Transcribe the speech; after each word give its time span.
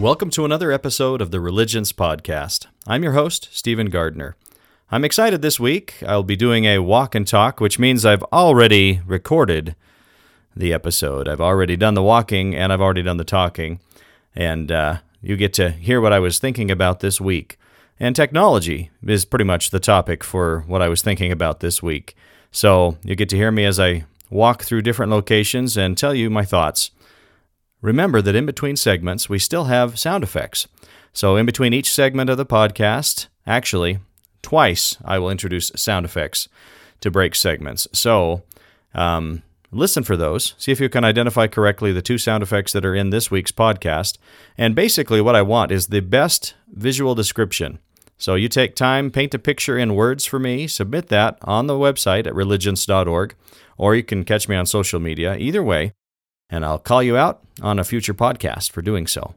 Welcome 0.00 0.30
to 0.30 0.46
another 0.46 0.72
episode 0.72 1.20
of 1.20 1.30
the 1.30 1.42
Religience 1.42 1.92
Podcast. 1.92 2.64
I'm 2.86 3.02
your 3.02 3.12
host, 3.12 3.50
Stephen 3.52 3.90
Gardner. 3.90 4.34
I'm 4.90 5.04
excited 5.04 5.42
this 5.42 5.60
week. 5.60 6.02
I'll 6.06 6.22
be 6.22 6.36
doing 6.36 6.64
a 6.64 6.78
walk 6.78 7.14
and 7.14 7.28
talk, 7.28 7.60
which 7.60 7.78
means 7.78 8.06
I've 8.06 8.22
already 8.32 9.02
recorded 9.04 9.76
the 10.56 10.72
episode. 10.72 11.28
I've 11.28 11.42
already 11.42 11.76
done 11.76 11.92
the 11.92 12.02
walking 12.02 12.54
and 12.54 12.72
I've 12.72 12.80
already 12.80 13.02
done 13.02 13.18
the 13.18 13.24
talking. 13.24 13.78
And 14.34 14.72
uh, 14.72 14.96
you 15.20 15.36
get 15.36 15.52
to 15.54 15.68
hear 15.68 16.00
what 16.00 16.14
I 16.14 16.18
was 16.18 16.38
thinking 16.38 16.70
about 16.70 17.00
this 17.00 17.20
week. 17.20 17.58
And 18.00 18.16
technology 18.16 18.90
is 19.06 19.26
pretty 19.26 19.44
much 19.44 19.68
the 19.68 19.80
topic 19.80 20.24
for 20.24 20.60
what 20.60 20.80
I 20.80 20.88
was 20.88 21.02
thinking 21.02 21.30
about 21.30 21.60
this 21.60 21.82
week. 21.82 22.16
So 22.50 22.96
you 23.04 23.16
get 23.16 23.28
to 23.28 23.36
hear 23.36 23.52
me 23.52 23.66
as 23.66 23.78
I 23.78 24.06
walk 24.30 24.62
through 24.62 24.80
different 24.80 25.12
locations 25.12 25.76
and 25.76 25.98
tell 25.98 26.14
you 26.14 26.30
my 26.30 26.46
thoughts. 26.46 26.90
Remember 27.82 28.20
that 28.20 28.34
in 28.34 28.46
between 28.46 28.76
segments, 28.76 29.28
we 29.28 29.38
still 29.38 29.64
have 29.64 29.98
sound 29.98 30.22
effects. 30.22 30.68
So, 31.12 31.36
in 31.36 31.46
between 31.46 31.72
each 31.72 31.92
segment 31.92 32.30
of 32.30 32.36
the 32.36 32.46
podcast, 32.46 33.28
actually, 33.46 33.98
twice 34.42 34.96
I 35.04 35.18
will 35.18 35.30
introduce 35.30 35.72
sound 35.74 36.04
effects 36.04 36.48
to 37.00 37.10
break 37.10 37.34
segments. 37.34 37.88
So, 37.92 38.42
um, 38.94 39.42
listen 39.72 40.04
for 40.04 40.16
those. 40.16 40.54
See 40.58 40.72
if 40.72 40.80
you 40.80 40.88
can 40.88 41.04
identify 41.04 41.46
correctly 41.46 41.92
the 41.92 42.02
two 42.02 42.18
sound 42.18 42.42
effects 42.42 42.72
that 42.72 42.84
are 42.84 42.94
in 42.94 43.10
this 43.10 43.30
week's 43.30 43.52
podcast. 43.52 44.18
And 44.58 44.74
basically, 44.74 45.20
what 45.20 45.36
I 45.36 45.42
want 45.42 45.72
is 45.72 45.86
the 45.86 46.00
best 46.00 46.54
visual 46.72 47.14
description. 47.14 47.78
So, 48.18 48.34
you 48.34 48.48
take 48.48 48.76
time, 48.76 49.10
paint 49.10 49.34
a 49.34 49.38
picture 49.38 49.78
in 49.78 49.94
words 49.94 50.26
for 50.26 50.38
me, 50.38 50.66
submit 50.66 51.08
that 51.08 51.38
on 51.42 51.66
the 51.66 51.74
website 51.74 52.26
at 52.26 52.34
religience.org, 52.34 53.34
or 53.78 53.94
you 53.94 54.02
can 54.02 54.24
catch 54.24 54.48
me 54.48 54.54
on 54.54 54.66
social 54.66 55.00
media. 55.00 55.36
Either 55.36 55.62
way, 55.62 55.94
and 56.50 56.64
I'll 56.64 56.78
call 56.78 57.02
you 57.02 57.16
out 57.16 57.42
on 57.62 57.78
a 57.78 57.84
future 57.84 58.14
podcast 58.14 58.72
for 58.72 58.82
doing 58.82 59.06
so. 59.06 59.34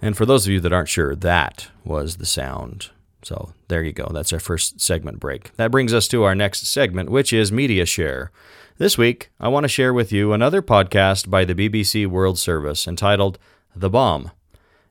And 0.00 0.16
for 0.16 0.24
those 0.24 0.46
of 0.46 0.52
you 0.52 0.60
that 0.60 0.72
aren't 0.72 0.88
sure, 0.88 1.14
that 1.16 1.68
was 1.84 2.16
the 2.16 2.24
sound. 2.24 2.90
So 3.22 3.52
there 3.68 3.82
you 3.82 3.92
go. 3.92 4.08
That's 4.12 4.32
our 4.32 4.38
first 4.38 4.80
segment 4.80 5.20
break. 5.20 5.54
That 5.56 5.70
brings 5.70 5.92
us 5.92 6.08
to 6.08 6.24
our 6.24 6.34
next 6.34 6.66
segment, 6.66 7.10
which 7.10 7.32
is 7.32 7.50
Media 7.50 7.84
Share. 7.84 8.30
This 8.78 8.96
week, 8.96 9.30
I 9.40 9.48
want 9.48 9.64
to 9.64 9.68
share 9.68 9.92
with 9.92 10.12
you 10.12 10.32
another 10.32 10.62
podcast 10.62 11.28
by 11.28 11.44
the 11.44 11.54
BBC 11.54 12.06
World 12.06 12.38
Service 12.38 12.86
entitled 12.86 13.38
The 13.74 13.90
Bomb. 13.90 14.30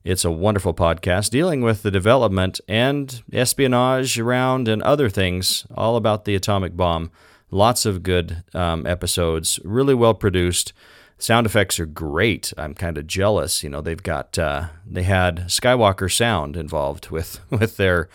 It's 0.04 0.26
a 0.26 0.32
wonderful 0.32 0.74
podcast 0.74 1.30
dealing 1.32 1.62
with 1.62 1.84
the 1.84 1.92
development 1.92 2.62
and 2.68 3.22
espionage 3.32 4.20
around 4.20 4.68
and 4.68 4.82
other 4.84 5.10
things 5.10 5.66
all 5.74 5.96
about 5.96 6.26
the 6.26 6.36
atomic 6.36 6.76
bomb. 6.78 7.12
Lots 7.50 7.86
of 7.86 8.04
good 8.04 8.44
um, 8.54 8.86
episodes, 8.86 9.60
really 9.64 9.94
well 9.94 10.14
produced. 10.14 10.74
Sound 11.20 11.46
effects 11.46 11.80
are 11.80 11.86
great. 11.86 12.54
I'm 12.58 12.74
kind 12.74 12.98
of 12.98 13.08
jealous. 13.08 13.64
You 13.64 13.70
know, 13.70 13.82
they've 13.82 14.02
got 14.02 14.38
uh, 14.38 14.68
they 14.86 15.04
had 15.04 15.48
Skywalker 15.48 16.12
Sound 16.12 16.56
involved 16.56 17.10
with 17.10 17.40
with 17.50 17.78
their 17.78 18.10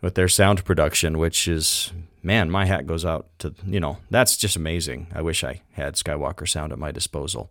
with 0.00 0.14
their 0.14 0.28
sound 0.28 0.64
production, 0.64 1.18
which 1.18 1.46
is 1.46 1.92
man, 2.22 2.50
my 2.50 2.66
hat 2.66 2.86
goes 2.86 3.04
out 3.04 3.26
to, 3.38 3.54
you 3.66 3.80
know, 3.80 3.98
that's 4.10 4.36
just 4.36 4.56
amazing. 4.56 5.06
I 5.14 5.22
wish 5.22 5.44
I 5.44 5.62
had 5.72 5.94
Skywalker 5.94 6.48
sound 6.48 6.72
at 6.72 6.78
my 6.78 6.90
disposal. 6.90 7.50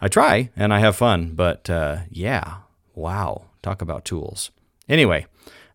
I 0.00 0.08
try 0.08 0.50
and 0.56 0.72
I 0.72 0.80
have 0.80 0.96
fun, 0.96 1.32
but 1.34 1.68
uh, 1.68 1.98
yeah, 2.10 2.58
wow, 2.94 3.44
talk 3.62 3.82
about 3.82 4.04
tools. 4.04 4.50
Anyway, 4.88 5.26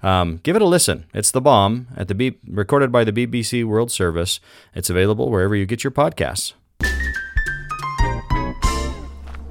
um, 0.03 0.39
give 0.43 0.55
it 0.55 0.61
a 0.61 0.67
listen. 0.67 1.05
It's 1.13 1.31
The 1.31 1.41
Bomb 1.41 1.87
at 1.95 2.07
the 2.07 2.15
B- 2.15 2.37
recorded 2.47 2.91
by 2.91 3.03
the 3.03 3.11
BBC 3.11 3.63
World 3.63 3.91
Service. 3.91 4.39
It's 4.73 4.89
available 4.89 5.29
wherever 5.29 5.55
you 5.55 5.65
get 5.65 5.83
your 5.83 5.91
podcasts. 5.91 6.53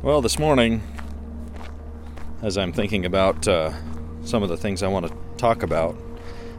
Well, 0.05 0.21
this 0.21 0.39
morning, 0.39 0.83
as 2.43 2.59
I'm 2.59 2.75
thinking 2.75 3.07
about 3.07 3.49
uh, 3.49 3.73
some 4.23 4.43
of 4.43 4.51
the 4.51 4.57
things 4.59 4.83
I 4.83 4.89
want 4.89 5.07
to 5.07 5.15
talk 5.39 5.63
about 5.63 5.97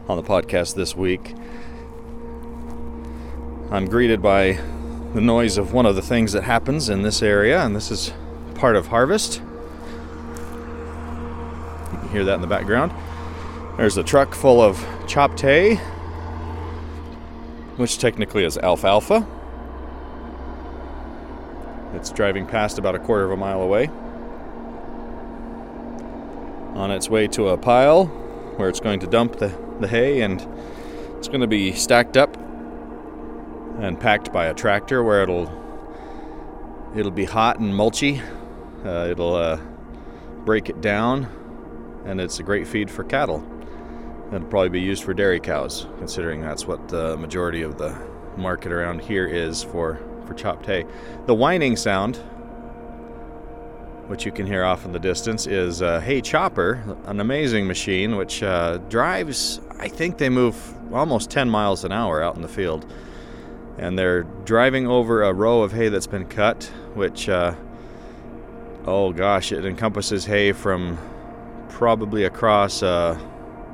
on 0.08 0.16
the 0.16 0.22
podcast 0.24 0.74
this 0.74 0.96
week, 0.96 1.32
I'm 3.70 3.86
greeted 3.86 4.20
by 4.20 4.58
the 5.14 5.20
noise 5.20 5.58
of 5.58 5.72
one 5.72 5.86
of 5.86 5.94
the 5.94 6.02
things 6.02 6.32
that 6.32 6.42
happens 6.42 6.88
in 6.88 7.02
this 7.02 7.22
area, 7.22 7.64
and 7.64 7.76
this 7.76 7.92
is 7.92 8.12
part 8.56 8.74
of 8.74 8.88
harvest. 8.88 9.36
You 11.92 11.98
can 12.00 12.08
hear 12.08 12.24
that 12.24 12.34
in 12.34 12.40
the 12.40 12.48
background. 12.48 12.90
There's 13.76 13.96
a 13.96 14.02
truck 14.02 14.34
full 14.34 14.60
of 14.60 14.84
chopped 15.06 15.40
hay, 15.40 15.76
which 17.76 17.98
technically 17.98 18.42
is 18.42 18.58
alfalfa. 18.58 19.24
It's 21.94 22.10
driving 22.10 22.46
past 22.46 22.78
about 22.78 22.94
a 22.94 22.98
quarter 22.98 23.24
of 23.24 23.30
a 23.30 23.36
mile 23.36 23.62
away. 23.62 23.88
On 26.74 26.90
its 26.90 27.08
way 27.08 27.26
to 27.28 27.48
a 27.48 27.56
pile 27.56 28.06
where 28.56 28.68
it's 28.68 28.80
going 28.80 29.00
to 29.00 29.06
dump 29.06 29.36
the, 29.36 29.56
the 29.80 29.88
hay 29.88 30.22
and 30.22 30.46
it's 31.16 31.28
going 31.28 31.40
to 31.40 31.46
be 31.46 31.72
stacked 31.72 32.16
up 32.16 32.36
and 33.78 33.98
packed 33.98 34.32
by 34.32 34.46
a 34.46 34.54
tractor 34.54 35.02
where 35.02 35.22
it'll 35.22 35.50
it'll 36.96 37.10
be 37.10 37.24
hot 37.24 37.58
and 37.58 37.72
mulchy. 37.72 38.22
Uh, 38.84 39.08
it'll 39.10 39.34
uh, 39.34 39.60
break 40.44 40.68
it 40.68 40.80
down, 40.80 41.28
and 42.06 42.20
it's 42.20 42.38
a 42.38 42.42
great 42.42 42.66
feed 42.66 42.90
for 42.90 43.04
cattle. 43.04 43.44
It'll 44.32 44.46
probably 44.48 44.70
be 44.70 44.80
used 44.80 45.04
for 45.04 45.14
dairy 45.14 45.40
cows, 45.40 45.86
considering 45.98 46.40
that's 46.40 46.66
what 46.66 46.88
the 46.88 47.16
majority 47.16 47.62
of 47.62 47.78
the 47.78 47.96
market 48.36 48.72
around 48.72 49.00
here 49.00 49.26
is 49.26 49.62
for 49.62 50.00
for 50.26 50.34
chopped 50.34 50.66
hay. 50.66 50.84
The 51.26 51.34
whining 51.34 51.76
sound, 51.76 52.16
which 54.08 54.24
you 54.24 54.32
can 54.32 54.46
hear 54.46 54.64
off 54.64 54.84
in 54.84 54.92
the 54.92 54.98
distance, 54.98 55.46
is 55.46 55.80
a 55.80 56.00
hay 56.00 56.20
chopper, 56.20 56.82
an 57.06 57.20
amazing 57.20 57.66
machine 57.66 58.16
which 58.16 58.42
uh, 58.42 58.78
drives. 58.88 59.60
I 59.78 59.88
think 59.88 60.18
they 60.18 60.28
move 60.28 60.74
almost 60.92 61.30
10 61.30 61.48
miles 61.50 61.84
an 61.84 61.92
hour 61.92 62.22
out 62.22 62.36
in 62.36 62.42
the 62.42 62.48
field 62.48 62.86
and 63.78 63.98
they're 63.98 64.22
driving 64.44 64.86
over 64.86 65.22
a 65.22 65.32
row 65.32 65.62
of 65.62 65.72
hay 65.72 65.88
that's 65.88 66.06
been 66.06 66.26
cut, 66.26 66.64
which, 66.94 67.28
uh, 67.28 67.54
oh 68.86 69.12
gosh, 69.12 69.52
it 69.52 69.64
encompasses 69.64 70.24
hay 70.24 70.52
from 70.52 70.98
probably 71.68 72.24
across, 72.24 72.82
uh, 72.82 73.18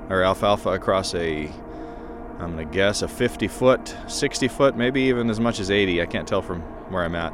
or 0.08 0.22
alfalfa 0.22 0.70
across 0.70 1.14
a, 1.14 1.50
I'm 2.42 2.50
gonna 2.50 2.64
guess, 2.64 3.02
a 3.02 3.08
50 3.08 3.48
foot, 3.48 3.96
60 4.08 4.48
foot, 4.48 4.76
maybe 4.76 5.02
even 5.02 5.30
as 5.30 5.40
much 5.40 5.60
as 5.60 5.70
80. 5.70 6.02
I 6.02 6.06
can't 6.06 6.26
tell 6.26 6.42
from 6.42 6.60
where 6.90 7.04
I'm 7.04 7.14
at. 7.14 7.32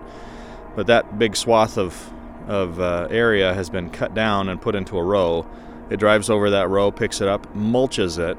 But 0.77 0.87
that 0.89 1.19
big 1.19 1.35
swath 1.35 1.79
of, 1.79 2.13
of 2.47 2.79
uh, 2.79 3.09
area 3.11 3.55
has 3.55 3.71
been 3.71 3.91
cut 3.91 4.15
down 4.15 4.49
and 4.49 4.61
put 4.61 4.75
into 4.75 4.99
a 4.99 5.03
row. 5.03 5.47
It 5.91 5.97
drives 5.99 6.29
over 6.29 6.51
that 6.51 6.69
row, 6.69 6.91
picks 6.91 7.21
it 7.21 7.29
up, 7.29 7.53
mulches 7.55 8.19
it, 8.19 8.37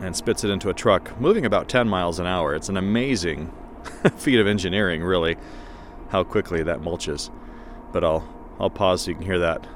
and 0.00 0.14
spits 0.16 0.44
it 0.44 0.50
into 0.50 0.68
a 0.68 0.74
truck 0.74 1.18
moving 1.20 1.46
about 1.46 1.68
10 1.68 1.88
miles 1.88 2.18
an 2.18 2.26
hour. 2.26 2.54
It's 2.54 2.68
an 2.68 2.76
amazing 2.76 3.52
feat 4.16 4.40
of 4.40 4.46
engineering, 4.46 5.02
really, 5.02 5.36
how 6.08 6.24
quickly 6.24 6.62
that 6.64 6.80
mulches. 6.80 7.30
But 7.92 8.04
I'll 8.04 8.28
I'll 8.60 8.70
pause 8.70 9.02
so 9.02 9.10
you 9.10 9.14
can 9.14 9.24
hear 9.24 9.38
that 9.38 9.66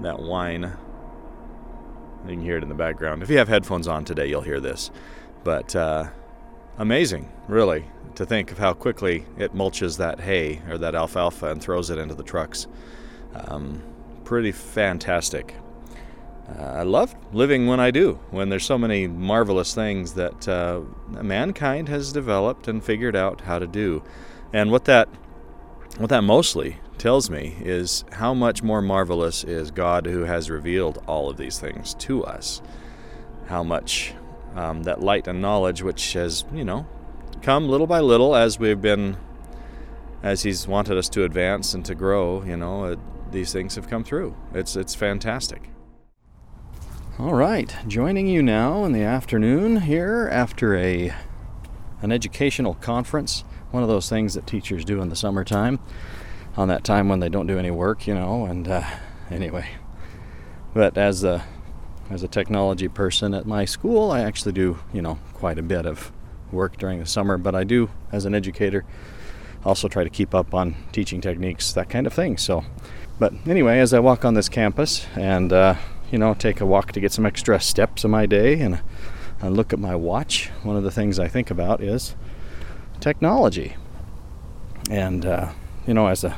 that 0.00 0.20
whine. 0.20 0.72
You 2.24 2.30
can 2.30 2.42
hear 2.42 2.56
it 2.56 2.62
in 2.62 2.68
the 2.68 2.74
background. 2.74 3.22
If 3.22 3.30
you 3.30 3.38
have 3.38 3.48
headphones 3.48 3.88
on 3.88 4.04
today, 4.04 4.26
you'll 4.26 4.42
hear 4.42 4.60
this. 4.60 4.90
But 5.44 5.74
uh, 5.74 6.08
amazing, 6.78 7.30
really, 7.48 7.84
to 8.14 8.24
think 8.24 8.52
of 8.52 8.58
how 8.58 8.74
quickly 8.74 9.26
it 9.38 9.54
mulches 9.54 9.98
that 9.98 10.20
hay 10.20 10.62
or 10.68 10.78
that 10.78 10.94
alfalfa 10.94 11.50
and 11.50 11.60
throws 11.62 11.90
it 11.90 11.98
into 11.98 12.14
the 12.14 12.22
trucks. 12.22 12.66
Um, 13.34 13.82
pretty 14.24 14.52
fantastic 14.52 15.54
uh, 16.58 16.62
I 16.62 16.82
love 16.82 17.14
living 17.32 17.66
when 17.66 17.80
I 17.80 17.90
do, 17.90 18.18
when 18.30 18.48
there's 18.48 18.64
so 18.64 18.78
many 18.78 19.06
marvelous 19.06 19.74
things 19.74 20.14
that 20.14 20.48
uh, 20.48 20.80
mankind 21.08 21.88
has 21.88 22.12
developed 22.12 22.68
and 22.68 22.82
figured 22.82 23.16
out 23.16 23.42
how 23.42 23.58
to 23.58 23.66
do. 23.66 24.02
And 24.52 24.70
what 24.70 24.84
that 24.86 25.08
what 25.98 26.08
that 26.08 26.22
mostly 26.22 26.78
tells 26.98 27.28
me 27.28 27.56
is 27.60 28.04
how 28.12 28.32
much 28.32 28.62
more 28.62 28.80
marvelous 28.80 29.44
is 29.44 29.70
God 29.70 30.06
who 30.06 30.22
has 30.22 30.50
revealed 30.50 31.02
all 31.06 31.28
of 31.28 31.36
these 31.36 31.58
things 31.58 31.94
to 31.94 32.24
us. 32.24 32.62
How 33.46 33.62
much 33.62 34.14
um, 34.54 34.84
that 34.84 35.00
light 35.00 35.26
and 35.26 35.42
knowledge, 35.42 35.82
which 35.82 36.12
has, 36.14 36.44
you 36.52 36.64
know, 36.64 36.86
come 37.42 37.68
little 37.68 37.86
by 37.86 38.00
little 38.00 38.34
as 38.34 38.58
we've 38.58 38.80
been, 38.80 39.16
as 40.22 40.42
He's 40.42 40.66
wanted 40.66 40.96
us 40.96 41.08
to 41.10 41.24
advance 41.24 41.74
and 41.74 41.84
to 41.86 41.94
grow, 41.94 42.42
you 42.44 42.56
know, 42.56 42.84
uh, 42.84 42.96
these 43.30 43.52
things 43.52 43.74
have 43.74 43.88
come 43.88 44.04
through. 44.04 44.36
It's, 44.54 44.76
it's 44.76 44.94
fantastic. 44.94 45.70
All 47.18 47.34
right, 47.34 47.74
joining 47.86 48.26
you 48.26 48.42
now 48.42 48.84
in 48.84 48.92
the 48.92 49.02
afternoon 49.02 49.82
here 49.82 50.28
after 50.32 50.74
a 50.76 51.14
an 52.00 52.10
educational 52.10 52.74
conference, 52.74 53.44
one 53.72 53.82
of 53.82 53.88
those 53.88 54.08
things 54.08 54.34
that 54.34 54.46
teachers 54.46 54.84
do 54.84 55.02
in 55.02 55.08
the 55.08 55.16
summertime, 55.16 55.80
on 56.56 56.68
that 56.68 56.84
time 56.84 57.08
when 57.08 57.20
they 57.20 57.28
don't 57.28 57.46
do 57.46 57.58
any 57.58 57.70
work, 57.70 58.06
you 58.06 58.14
know, 58.14 58.44
and 58.44 58.68
uh, 58.68 58.84
anyway. 59.30 59.68
But 60.74 60.96
as 60.96 61.24
a 61.24 61.44
as 62.10 62.22
a 62.22 62.28
technology 62.28 62.88
person 62.88 63.32
at 63.32 63.46
my 63.46 63.64
school, 63.64 64.10
I 64.10 64.20
actually 64.20 64.52
do, 64.52 64.78
you 64.92 65.00
know, 65.00 65.18
quite 65.32 65.58
a 65.58 65.62
bit 65.62 65.86
of 65.86 66.12
work 66.50 66.76
during 66.76 67.00
the 67.00 67.06
summer, 67.06 67.38
but 67.38 67.54
I 67.54 67.64
do 67.64 67.90
as 68.10 68.26
an 68.26 68.34
educator 68.34 68.84
also 69.64 69.88
try 69.88 70.04
to 70.04 70.10
keep 70.10 70.34
up 70.34 70.54
on 70.54 70.74
teaching 70.92 71.20
techniques, 71.20 71.72
that 71.72 71.88
kind 71.88 72.06
of 72.06 72.12
thing. 72.12 72.36
So, 72.36 72.64
but 73.18 73.32
anyway, 73.46 73.78
as 73.78 73.94
I 73.94 74.00
walk 74.00 74.24
on 74.24 74.34
this 74.34 74.48
campus 74.48 75.06
and 75.14 75.52
uh, 75.52 75.76
you 76.10 76.18
know 76.18 76.34
take 76.34 76.60
a 76.60 76.66
walk 76.66 76.92
to 76.92 77.00
get 77.00 77.12
some 77.12 77.26
extra 77.26 77.60
steps 77.60 78.04
in 78.04 78.10
my 78.10 78.26
day 78.26 78.60
and, 78.60 78.80
and 79.40 79.56
look 79.56 79.72
at 79.72 79.78
my 79.78 79.94
watch, 79.94 80.48
one 80.62 80.76
of 80.76 80.82
the 80.82 80.90
things 80.90 81.18
I 81.18 81.28
think 81.28 81.50
about 81.50 81.82
is 81.82 82.14
technology. 83.02 83.76
And 84.90 85.26
uh, 85.26 85.52
you 85.86 85.92
know, 85.92 86.06
as 86.06 86.24
a 86.24 86.36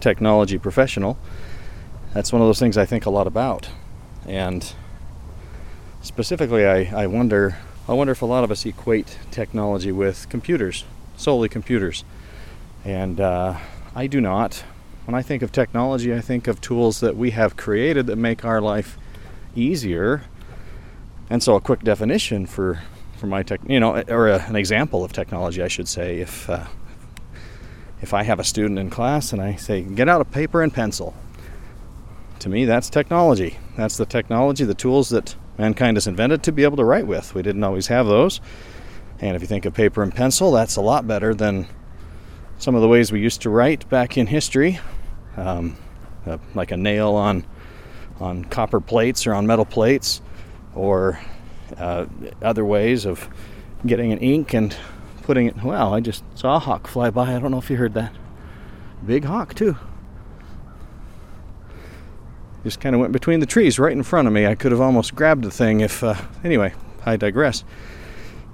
technology 0.00 0.56
professional, 0.56 1.18
that's 2.14 2.32
one 2.32 2.40
of 2.40 2.48
those 2.48 2.58
things 2.58 2.78
I 2.78 2.86
think 2.86 3.04
a 3.04 3.10
lot 3.10 3.26
about. 3.26 3.68
And 4.26 4.72
specifically, 6.00 6.64
I, 6.64 7.02
I 7.02 7.06
wonder 7.06 7.58
I 7.86 7.92
wonder 7.92 8.12
if 8.12 8.22
a 8.22 8.26
lot 8.26 8.44
of 8.44 8.50
us 8.50 8.64
equate 8.64 9.18
technology 9.30 9.92
with 9.92 10.26
computers, 10.30 10.84
solely 11.16 11.50
computers. 11.50 12.04
And 12.82 13.20
uh, 13.20 13.58
I 13.94 14.06
do 14.06 14.20
not. 14.22 14.64
When 15.04 15.14
I 15.14 15.20
think 15.20 15.42
of 15.42 15.52
technology, 15.52 16.14
I 16.14 16.22
think 16.22 16.48
of 16.48 16.62
tools 16.62 17.00
that 17.00 17.14
we 17.14 17.32
have 17.32 17.58
created 17.58 18.06
that 18.06 18.16
make 18.16 18.42
our 18.42 18.62
life 18.62 18.96
easier. 19.54 20.22
And 21.28 21.42
so, 21.42 21.56
a 21.56 21.60
quick 21.60 21.82
definition 21.82 22.46
for 22.46 22.80
my 23.24 23.42
tech, 23.42 23.60
you 23.66 23.80
know, 23.80 24.02
or 24.08 24.28
a, 24.28 24.44
an 24.46 24.56
example 24.56 25.04
of 25.04 25.12
technology, 25.12 25.62
I 25.62 25.68
should 25.68 25.88
say, 25.88 26.20
if 26.20 26.48
uh, 26.48 26.66
if 28.00 28.12
I 28.12 28.22
have 28.22 28.38
a 28.38 28.44
student 28.44 28.78
in 28.78 28.90
class 28.90 29.32
and 29.32 29.40
I 29.40 29.56
say, 29.56 29.82
"Get 29.82 30.08
out 30.08 30.20
a 30.20 30.24
paper 30.24 30.62
and 30.62 30.72
pencil," 30.72 31.14
to 32.40 32.48
me, 32.48 32.64
that's 32.64 32.90
technology. 32.90 33.58
That's 33.76 33.96
the 33.96 34.06
technology, 34.06 34.64
the 34.64 34.74
tools 34.74 35.08
that 35.10 35.36
mankind 35.56 35.96
has 35.96 36.06
invented 36.06 36.42
to 36.42 36.52
be 36.52 36.64
able 36.64 36.76
to 36.76 36.84
write 36.84 37.06
with. 37.06 37.34
We 37.34 37.42
didn't 37.42 37.64
always 37.64 37.86
have 37.86 38.06
those. 38.06 38.40
And 39.20 39.36
if 39.36 39.42
you 39.42 39.48
think 39.48 39.64
of 39.64 39.74
paper 39.74 40.02
and 40.02 40.14
pencil, 40.14 40.52
that's 40.52 40.76
a 40.76 40.80
lot 40.80 41.06
better 41.06 41.34
than 41.34 41.66
some 42.58 42.74
of 42.74 42.82
the 42.82 42.88
ways 42.88 43.12
we 43.12 43.20
used 43.20 43.42
to 43.42 43.50
write 43.50 43.88
back 43.88 44.18
in 44.18 44.26
history, 44.26 44.80
um, 45.36 45.76
uh, 46.26 46.38
like 46.54 46.70
a 46.70 46.76
nail 46.76 47.14
on 47.14 47.46
on 48.20 48.44
copper 48.44 48.80
plates 48.80 49.26
or 49.26 49.34
on 49.34 49.46
metal 49.46 49.64
plates, 49.64 50.20
or 50.74 51.18
uh, 51.78 52.06
other 52.42 52.64
ways 52.64 53.06
of 53.06 53.28
getting 53.86 54.12
an 54.12 54.18
ink 54.18 54.54
and 54.54 54.76
putting 55.22 55.46
it. 55.46 55.62
Well, 55.62 55.94
I 55.94 56.00
just 56.00 56.24
saw 56.34 56.56
a 56.56 56.58
hawk 56.58 56.86
fly 56.86 57.10
by. 57.10 57.34
I 57.34 57.38
don't 57.38 57.50
know 57.50 57.58
if 57.58 57.70
you 57.70 57.76
heard 57.76 57.94
that. 57.94 58.12
Big 59.04 59.24
hawk 59.24 59.54
too. 59.54 59.76
Just 62.62 62.80
kind 62.80 62.94
of 62.94 63.00
went 63.00 63.12
between 63.12 63.40
the 63.40 63.46
trees 63.46 63.78
right 63.78 63.92
in 63.92 64.02
front 64.02 64.26
of 64.26 64.32
me. 64.32 64.46
I 64.46 64.54
could 64.54 64.72
have 64.72 64.80
almost 64.80 65.14
grabbed 65.14 65.44
the 65.44 65.50
thing 65.50 65.80
if. 65.80 66.02
Uh, 66.02 66.14
anyway, 66.42 66.72
I 67.04 67.16
digress. 67.16 67.64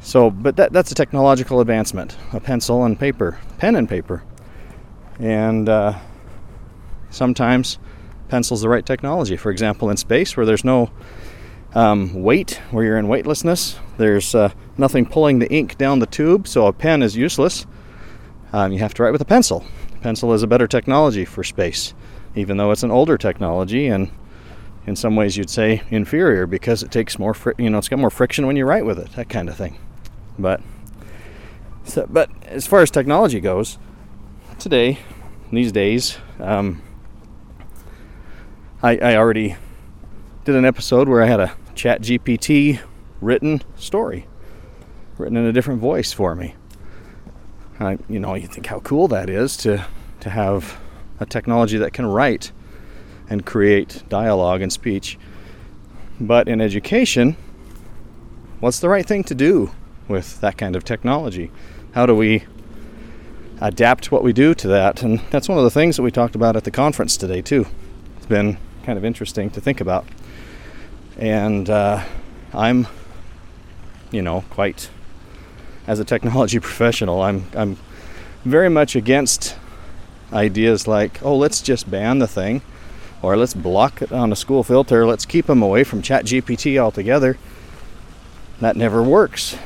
So, 0.00 0.30
but 0.30 0.56
that, 0.56 0.72
that's 0.72 0.90
a 0.90 0.94
technological 0.94 1.60
advancement 1.60 2.16
a 2.32 2.40
pencil 2.40 2.84
and 2.84 2.98
paper, 2.98 3.38
pen 3.58 3.76
and 3.76 3.88
paper. 3.88 4.22
And 5.18 5.68
uh, 5.68 5.98
sometimes 7.10 7.78
pencil's 8.28 8.62
the 8.62 8.68
right 8.68 8.84
technology. 8.84 9.36
For 9.36 9.50
example, 9.50 9.90
in 9.90 9.96
space 9.96 10.36
where 10.36 10.46
there's 10.46 10.64
no 10.64 10.90
um, 11.74 12.14
weight, 12.14 12.60
where 12.70 12.84
you're 12.84 12.98
in 12.98 13.08
weightlessness, 13.08 13.78
there's 13.96 14.34
uh, 14.34 14.52
nothing 14.76 15.06
pulling 15.06 15.38
the 15.38 15.52
ink 15.52 15.78
down 15.78 15.98
the 15.98 16.06
tube, 16.06 16.48
so 16.48 16.66
a 16.66 16.72
pen 16.72 17.02
is 17.02 17.16
useless. 17.16 17.66
Um, 18.52 18.72
you 18.72 18.78
have 18.80 18.94
to 18.94 19.02
write 19.02 19.12
with 19.12 19.20
a 19.20 19.26
pencil. 19.26 19.64
Pencil 20.00 20.32
is 20.32 20.42
a 20.42 20.46
better 20.46 20.66
technology 20.66 21.24
for 21.24 21.44
space, 21.44 21.94
even 22.34 22.56
though 22.56 22.70
it's 22.70 22.82
an 22.82 22.90
older 22.90 23.16
technology 23.16 23.86
and 23.86 24.10
in 24.86 24.96
some 24.96 25.14
ways 25.14 25.36
you'd 25.36 25.50
say 25.50 25.82
inferior 25.90 26.46
because 26.46 26.82
it 26.82 26.90
takes 26.90 27.18
more, 27.18 27.34
fri- 27.34 27.54
you 27.58 27.70
know, 27.70 27.78
it's 27.78 27.88
got 27.88 27.98
more 27.98 28.10
friction 28.10 28.46
when 28.46 28.56
you 28.56 28.64
write 28.64 28.84
with 28.84 28.98
it, 28.98 29.12
that 29.12 29.28
kind 29.28 29.48
of 29.48 29.56
thing. 29.56 29.78
But 30.38 30.60
so, 31.84 32.06
but 32.08 32.30
as 32.44 32.66
far 32.66 32.80
as 32.80 32.90
technology 32.90 33.40
goes, 33.40 33.78
today, 34.58 34.98
these 35.52 35.70
days, 35.70 36.18
um, 36.38 36.82
I, 38.82 38.96
I 38.96 39.16
already 39.16 39.56
did 40.44 40.54
an 40.54 40.64
episode 40.64 41.08
where 41.08 41.22
I 41.22 41.26
had 41.26 41.40
a 41.40 41.54
ChatGPT 41.74 42.80
written 43.20 43.62
story, 43.76 44.26
written 45.18 45.36
in 45.36 45.44
a 45.44 45.52
different 45.52 45.80
voice 45.80 46.12
for 46.12 46.34
me. 46.34 46.54
I, 47.78 47.98
you 48.08 48.18
know, 48.18 48.34
you 48.34 48.46
think 48.46 48.66
how 48.66 48.80
cool 48.80 49.08
that 49.08 49.30
is 49.30 49.56
to 49.58 49.86
to 50.20 50.30
have 50.30 50.78
a 51.18 51.26
technology 51.26 51.78
that 51.78 51.92
can 51.92 52.06
write 52.06 52.52
and 53.28 53.46
create 53.46 54.02
dialogue 54.08 54.60
and 54.60 54.72
speech. 54.72 55.18
But 56.20 56.48
in 56.48 56.60
education, 56.60 57.36
what's 58.60 58.80
the 58.80 58.88
right 58.88 59.06
thing 59.06 59.24
to 59.24 59.34
do? 59.34 59.70
with 60.10 60.40
that 60.40 60.58
kind 60.58 60.76
of 60.76 60.84
technology? 60.84 61.50
How 61.92 62.04
do 62.04 62.14
we 62.14 62.44
adapt 63.60 64.12
what 64.12 64.22
we 64.22 64.32
do 64.32 64.54
to 64.56 64.68
that? 64.68 65.02
And 65.02 65.20
that's 65.30 65.48
one 65.48 65.56
of 65.56 65.64
the 65.64 65.70
things 65.70 65.96
that 65.96 66.02
we 66.02 66.10
talked 66.10 66.34
about 66.34 66.56
at 66.56 66.64
the 66.64 66.70
conference 66.70 67.16
today, 67.16 67.40
too. 67.40 67.66
It's 68.16 68.26
been 68.26 68.58
kind 68.82 68.98
of 68.98 69.04
interesting 69.04 69.48
to 69.50 69.60
think 69.60 69.80
about. 69.80 70.04
And 71.20 71.70
uh, 71.70 72.04
I'm, 72.52 72.88
you 74.10 74.22
know, 74.22 74.42
quite, 74.50 74.90
as 75.86 76.00
a 76.00 76.04
technology 76.04 76.58
professional, 76.60 77.22
I'm, 77.22 77.44
I'm 77.54 77.76
very 78.44 78.68
much 78.68 78.96
against 78.96 79.56
ideas 80.32 80.88
like, 80.88 81.22
oh, 81.22 81.36
let's 81.36 81.62
just 81.62 81.88
ban 81.88 82.18
the 82.18 82.26
thing, 82.26 82.62
or 83.22 83.36
let's 83.36 83.54
block 83.54 84.02
it 84.02 84.10
on 84.10 84.32
a 84.32 84.36
school 84.36 84.64
filter, 84.64 85.06
let's 85.06 85.24
keep 85.24 85.46
them 85.46 85.62
away 85.62 85.84
from 85.84 86.02
ChatGPT 86.02 86.76
altogether. 86.78 87.38
That 88.60 88.74
never 88.74 89.02
works 89.02 89.56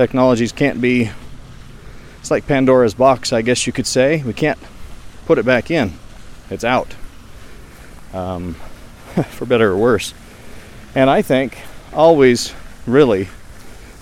technologies 0.00 0.50
can't 0.50 0.80
be 0.80 1.10
it's 2.20 2.30
like 2.30 2.46
Pandora's 2.46 2.94
box, 2.94 3.32
I 3.32 3.42
guess 3.42 3.66
you 3.66 3.72
could 3.72 3.86
say. 3.86 4.22
We 4.22 4.32
can't 4.32 4.58
put 5.26 5.38
it 5.38 5.44
back 5.44 5.70
in. 5.70 5.92
It's 6.50 6.64
out. 6.64 6.94
Um, 8.12 8.54
for 9.30 9.46
better 9.46 9.72
or 9.72 9.76
worse. 9.76 10.12
And 10.94 11.08
I 11.08 11.22
think 11.22 11.58
always 11.92 12.52
really 12.86 13.26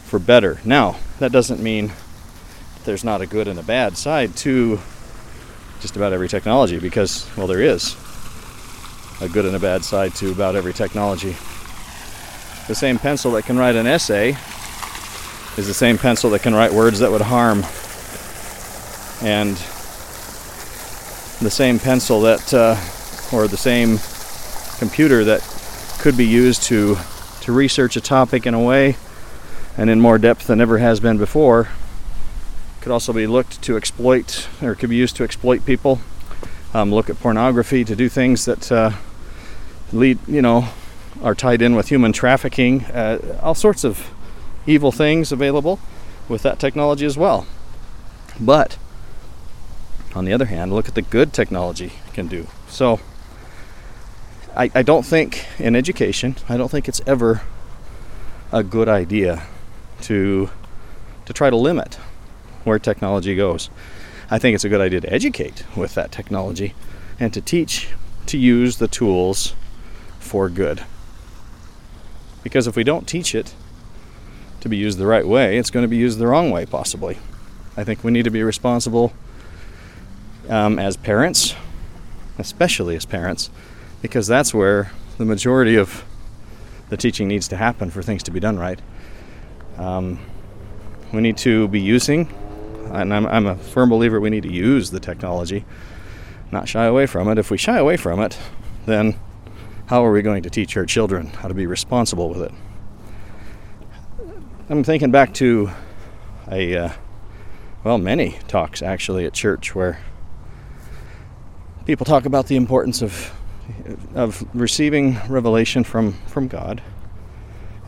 for 0.05 0.19
better. 0.19 0.59
Now, 0.65 0.97
that 1.19 1.33
doesn't 1.33 1.61
mean 1.61 1.93
there's 2.85 3.05
not 3.05 3.21
a 3.21 3.27
good 3.27 3.47
and 3.47 3.59
a 3.59 3.63
bad 3.63 3.97
side 3.97 4.35
to 4.37 4.81
just 5.81 5.97
about 5.97 6.13
every 6.13 6.29
technology 6.29 6.79
because, 6.79 7.29
well, 7.37 7.47
there 7.47 7.61
is 7.61 7.95
a 9.21 9.29
good 9.29 9.45
and 9.45 9.55
a 9.55 9.59
bad 9.59 9.85
side 9.85 10.15
to 10.15 10.33
about 10.33 10.57
every 10.57 10.73
technology. 10.73 11.37
The 12.69 12.75
same 12.75 12.99
pencil 12.99 13.33
that 13.33 13.45
can 13.45 13.59
write 13.59 13.77
an 13.77 13.87
essay 13.87 14.37
is 15.59 15.67
the 15.67 15.75
same 15.75 15.99
pencil 15.99 16.31
that 16.31 16.43
can 16.43 16.55
write 16.55 16.73
words 16.73 17.01
that 17.01 17.11
would 17.11 17.21
harm. 17.21 17.65
And 19.21 19.57
the 21.41 21.51
same 21.51 21.79
pencil 21.79 22.23
that, 22.23 22.55
uh, 22.55 22.77
or 23.37 23.47
the 23.47 23.57
same 23.57 23.99
computer 24.79 25.25
that 25.25 25.43
could 25.99 26.17
be 26.17 26.27
used 26.27 26.63
to, 26.63 26.97
to 27.41 27.53
research 27.53 27.97
a 27.97 28.01
topic 28.01 28.47
in 28.47 28.55
a 28.55 28.63
way 28.63 28.97
and 29.77 29.91
in 29.91 30.01
more 30.01 30.19
depth 30.19 30.47
than 30.47 30.61
ever 30.61 30.79
has 30.79 31.01
been 31.01 31.19
before, 31.19 31.69
could 32.81 32.93
also 32.93 33.13
be 33.13 33.27
looked 33.27 33.61
to 33.63 33.77
exploit, 33.77 34.49
or 34.63 34.75
could 34.75 34.91
be 34.91 34.97
used 34.97 35.17
to 35.17 35.25
exploit 35.25 35.65
people, 35.65 36.01
um, 36.73 36.93
look 36.93 37.11
at 37.11 37.19
pornography, 37.19 37.85
to 37.85 37.97
do 37.97 38.09
things 38.09 38.45
that 38.45 38.71
uh, 38.71 38.93
lead, 39.93 40.19
you 40.27 40.41
know, 40.41 40.69
are 41.23 41.35
tied 41.35 41.63
in 41.63 41.75
with 41.75 41.89
human 41.89 42.13
trafficking, 42.13 42.85
uh, 42.87 43.41
all 43.43 43.55
sorts 43.55 43.85
of 43.85 44.11
evil 44.67 44.93
things 44.93 45.33
available 45.33 45.81
with 46.29 46.43
that 46.43 46.59
technology 46.59 47.07
as 47.07 47.17
well. 47.17 47.47
But 48.39 48.79
on 50.15 50.25
the 50.25 50.33
other 50.33 50.47
hand, 50.47 50.73
look 50.73 50.89
at 50.89 50.95
the 50.95 51.03
good 51.03 51.33
technology 51.33 51.93
can 52.13 52.29
do. 52.29 52.47
So 52.69 53.01
I, 54.59 54.71
I 54.75 54.83
don't 54.83 55.07
think 55.07 55.47
in 55.61 55.77
education, 55.77 56.35
I 56.49 56.57
don't 56.57 56.69
think 56.69 56.89
it's 56.89 57.01
ever 57.07 57.43
a 58.51 58.65
good 58.65 58.89
idea 58.89 59.45
to 60.03 60.51
to 61.27 61.33
try 61.33 61.49
to 61.49 61.57
limit 61.57 61.95
where 62.65 62.79
technology 62.79 63.37
goes. 63.37 63.71
I 64.31 64.39
think 64.39 64.55
it's 64.55 64.65
a 64.65 64.69
good 64.69 64.81
idea 64.81 65.01
to 65.03 65.13
educate 65.13 65.65
with 65.77 65.95
that 65.95 66.11
technology 66.11 66.75
and 67.21 67.33
to 67.35 67.41
teach 67.41 67.91
to 68.27 68.37
use 68.37 68.79
the 68.79 68.89
tools 68.89 69.55
for 70.19 70.49
good. 70.49 70.85
Because 72.43 72.67
if 72.67 72.75
we 72.75 72.83
don't 72.83 73.07
teach 73.07 73.35
it, 73.35 73.55
to 74.61 74.69
be 74.69 74.77
used 74.77 74.99
the 74.99 75.07
right 75.07 75.27
way, 75.27 75.57
it's 75.57 75.71
going 75.71 75.85
to 75.85 75.89
be 75.89 75.97
used 75.97 76.19
the 76.19 76.27
wrong 76.27 76.51
way, 76.51 76.67
possibly. 76.67 77.19
I 77.77 77.85
think 77.85 78.03
we 78.03 78.11
need 78.11 78.25
to 78.25 78.31
be 78.31 78.43
responsible 78.43 79.13
um, 80.49 80.79
as 80.79 80.97
parents, 80.97 81.55
especially 82.39 82.97
as 82.97 83.07
parents, 83.07 83.51
because 84.03 84.27
that's 84.27 84.55
where 84.55 84.91
the 85.19 85.25
majority 85.25 85.77
of 85.77 86.05
the 86.89 86.97
teaching 86.97 87.29
needs 87.29 87.49
to 87.49 87.57
happen 87.57 87.91
for 87.91 88.03
things 88.03 88.23
to 88.25 88.31
be 88.31 88.41
done 88.41 88.59
right. 88.59 88.81
Um, 89.77 90.19
we 91.13 91.21
need 91.21 91.37
to 91.39 91.69
be 91.69 91.81
using, 91.81 92.33
and 92.93 93.13
I'm, 93.13 93.27
I'm 93.27 93.47
a 93.47 93.57
firm 93.57 93.89
believer 93.89 94.21
we 94.21 94.31
need 94.31 94.43
to 94.45 94.53
use 94.53 94.91
the 94.91 95.01
technology, 95.01 95.65
not 96.51 96.69
shy 96.69 96.85
away 96.85 97.07
from 97.07 97.29
it. 97.29 97.39
If 97.39 97.51
we 97.51 97.59
shy 97.59 97.79
away 97.79 97.97
from 97.97 98.21
it, 98.21 98.39
then 98.87 99.19
how 99.87 100.05
are 100.05 100.13
we 100.13 100.23
going 100.23 100.43
to 100.43 100.51
teach 100.51 100.77
our 100.77 100.85
children 100.85 101.29
how 101.29 101.49
to 101.49 101.55
be 101.55 101.67
responsible 101.67 102.29
with 102.29 102.43
it? 102.43 102.53
I'm 104.71 104.85
thinking 104.85 105.11
back 105.11 105.33
to 105.35 105.71
a, 106.51 106.77
uh, 106.77 106.93
well, 107.85 107.97
many 107.97 108.39
talks 108.49 108.83
actually 108.83 109.25
at 109.25 109.33
church 109.33 109.75
where 109.75 109.99
people 111.87 112.05
talk 112.05 112.27
about 112.27 112.49
the 112.49 112.57
importance 112.57 113.01
of 113.01 113.33
of 114.15 114.47
receiving 114.55 115.19
revelation 115.29 115.85
from 115.85 116.13
from 116.27 116.49
God, 116.49 116.83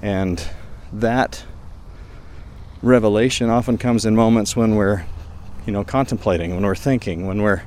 and 0.03 0.49
that 0.93 1.45
revelation 2.83 3.51
often 3.51 3.79
comes 3.79 4.05
in 4.05 4.17
moments 4.17 4.57
when 4.57 4.75
we're, 4.75 5.05
you 5.67 5.73
know, 5.73 5.85
contemplating, 5.85 6.55
when 6.55 6.65
we're 6.65 6.75
thinking, 6.75 7.27
when 7.27 7.43
we're 7.43 7.63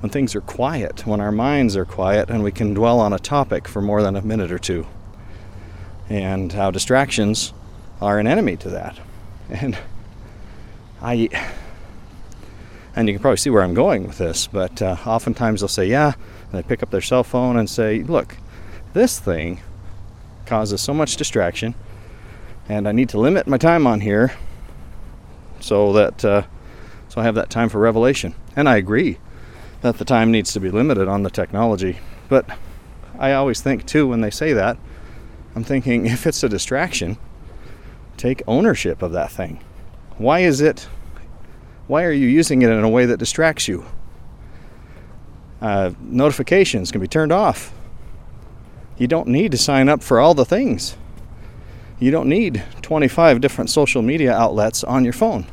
when 0.00 0.10
things 0.10 0.34
are 0.34 0.40
quiet, 0.40 1.06
when 1.06 1.20
our 1.20 1.32
minds 1.32 1.76
are 1.76 1.84
quiet, 1.84 2.30
and 2.30 2.42
we 2.42 2.52
can 2.52 2.74
dwell 2.74 3.00
on 3.00 3.12
a 3.12 3.18
topic 3.18 3.66
for 3.66 3.80
more 3.80 4.02
than 4.02 4.16
a 4.16 4.22
minute 4.22 4.52
or 4.52 4.58
two, 4.58 4.86
and 6.08 6.52
how 6.52 6.70
distractions 6.70 7.52
are 8.00 8.18
an 8.18 8.26
enemy 8.26 8.56
to 8.56 8.70
that, 8.70 8.98
and 9.50 9.78
I 11.00 11.28
and 12.96 13.08
you 13.08 13.14
can 13.14 13.20
probably 13.20 13.36
see 13.36 13.50
where 13.50 13.62
I'm 13.62 13.74
going 13.74 14.06
with 14.06 14.16
this, 14.16 14.46
but 14.46 14.80
uh, 14.80 14.96
oftentimes 15.04 15.60
they'll 15.60 15.68
say, 15.68 15.86
yeah, 15.86 16.14
and 16.46 16.58
they 16.58 16.62
pick 16.62 16.82
up 16.82 16.90
their 16.90 17.00
cell 17.00 17.24
phone 17.24 17.56
and 17.56 17.68
say, 17.68 18.02
look, 18.02 18.36
this 18.92 19.18
thing 19.18 19.60
causes 20.46 20.80
so 20.80 20.94
much 20.94 21.16
distraction, 21.16 21.74
and 22.68 22.88
I 22.88 22.92
need 22.92 23.08
to 23.10 23.20
limit 23.20 23.46
my 23.46 23.58
time 23.58 23.86
on 23.86 24.00
here 24.00 24.32
so 25.60 25.92
that 25.92 26.24
uh, 26.24 26.42
so 27.08 27.20
I 27.20 27.24
have 27.24 27.34
that 27.34 27.50
time 27.50 27.68
for 27.68 27.78
revelation. 27.78 28.34
And 28.54 28.68
I 28.68 28.76
agree 28.76 29.18
that 29.82 29.98
the 29.98 30.04
time 30.04 30.30
needs 30.30 30.52
to 30.52 30.60
be 30.60 30.70
limited 30.70 31.08
on 31.08 31.22
the 31.22 31.30
technology, 31.30 31.98
but 32.28 32.48
I 33.18 33.32
always 33.32 33.60
think 33.60 33.86
too 33.86 34.06
when 34.06 34.20
they 34.20 34.30
say 34.30 34.52
that, 34.52 34.78
I'm 35.54 35.64
thinking 35.64 36.06
if 36.06 36.26
it's 36.26 36.42
a 36.42 36.48
distraction, 36.48 37.18
take 38.16 38.42
ownership 38.46 39.02
of 39.02 39.12
that 39.12 39.30
thing. 39.30 39.62
Why 40.18 40.40
is 40.40 40.60
it 40.60 40.88
why 41.86 42.02
are 42.02 42.12
you 42.12 42.26
using 42.26 42.62
it 42.62 42.70
in 42.70 42.82
a 42.82 42.88
way 42.88 43.06
that 43.06 43.18
distracts 43.18 43.68
you? 43.68 43.86
Uh, 45.60 45.92
notifications 46.00 46.90
can 46.90 47.00
be 47.00 47.08
turned 47.08 47.32
off. 47.32 47.72
You 48.98 49.06
don't 49.06 49.28
need 49.28 49.52
to 49.52 49.58
sign 49.58 49.88
up 49.88 50.02
for 50.02 50.20
all 50.20 50.34
the 50.34 50.44
things. 50.44 50.96
You 51.98 52.10
don't 52.10 52.28
need 52.28 52.62
25 52.82 53.40
different 53.40 53.70
social 53.70 54.02
media 54.02 54.32
outlets 54.32 54.84
on 54.84 55.04
your 55.04 55.12
phone. 55.12 55.46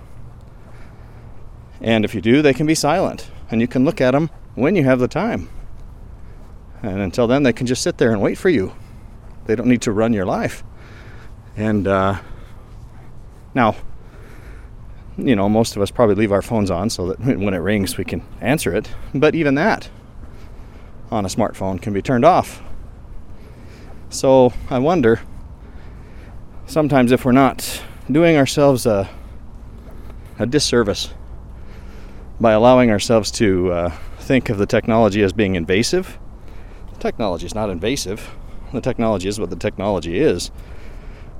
And 1.81 2.05
if 2.05 2.15
you 2.15 2.21
do, 2.21 2.41
they 2.41 2.53
can 2.53 2.65
be 2.65 2.75
silent, 2.75 3.29
and 3.49 3.59
you 3.61 3.67
can 3.67 3.83
look 3.85 4.01
at 4.01 4.11
them 4.11 4.29
when 4.55 4.75
you 4.75 4.83
have 4.83 4.99
the 4.99 5.07
time. 5.07 5.49
And 6.81 6.99
until 6.99 7.27
then, 7.27 7.43
they 7.43 7.53
can 7.53 7.67
just 7.67 7.81
sit 7.81 7.97
there 7.97 8.11
and 8.11 8.21
wait 8.21 8.37
for 8.37 8.49
you. 8.49 8.73
They 9.45 9.55
don't 9.55 9.67
need 9.67 9.81
to 9.83 9.91
run 9.91 10.13
your 10.13 10.25
life. 10.25 10.63
And 11.55 11.87
uh, 11.87 12.19
now, 13.53 13.75
you 15.17 15.35
know, 15.35 15.47
most 15.47 15.75
of 15.75 15.81
us 15.81 15.91
probably 15.91 16.15
leave 16.15 16.31
our 16.31 16.41
phones 16.41 16.71
on 16.71 16.89
so 16.89 17.07
that 17.07 17.19
when 17.39 17.53
it 17.53 17.57
rings 17.57 17.97
we 17.97 18.03
can 18.03 18.23
answer 18.41 18.75
it. 18.75 18.89
But 19.13 19.35
even 19.35 19.55
that 19.55 19.89
on 21.11 21.25
a 21.25 21.27
smartphone 21.27 21.81
can 21.81 21.93
be 21.93 22.01
turned 22.01 22.25
off. 22.25 22.61
So 24.09 24.53
I 24.69 24.79
wonder 24.79 25.21
sometimes 26.65 27.11
if 27.11 27.25
we're 27.25 27.31
not 27.31 27.83
doing 28.11 28.35
ourselves 28.37 28.85
a, 28.85 29.09
a 30.39 30.45
disservice 30.45 31.13
by 32.39 32.51
allowing 32.51 32.89
ourselves 32.89 33.31
to 33.31 33.71
uh, 33.71 33.89
think 34.19 34.49
of 34.49 34.57
the 34.57 34.65
technology 34.65 35.21
as 35.21 35.33
being 35.33 35.55
invasive. 35.55 36.17
The 36.93 36.99
technology 36.99 37.45
is 37.45 37.55
not 37.55 37.69
invasive. 37.69 38.35
The 38.71 38.81
technology 38.81 39.27
is 39.27 39.39
what 39.39 39.49
the 39.49 39.55
technology 39.55 40.17
is. 40.19 40.51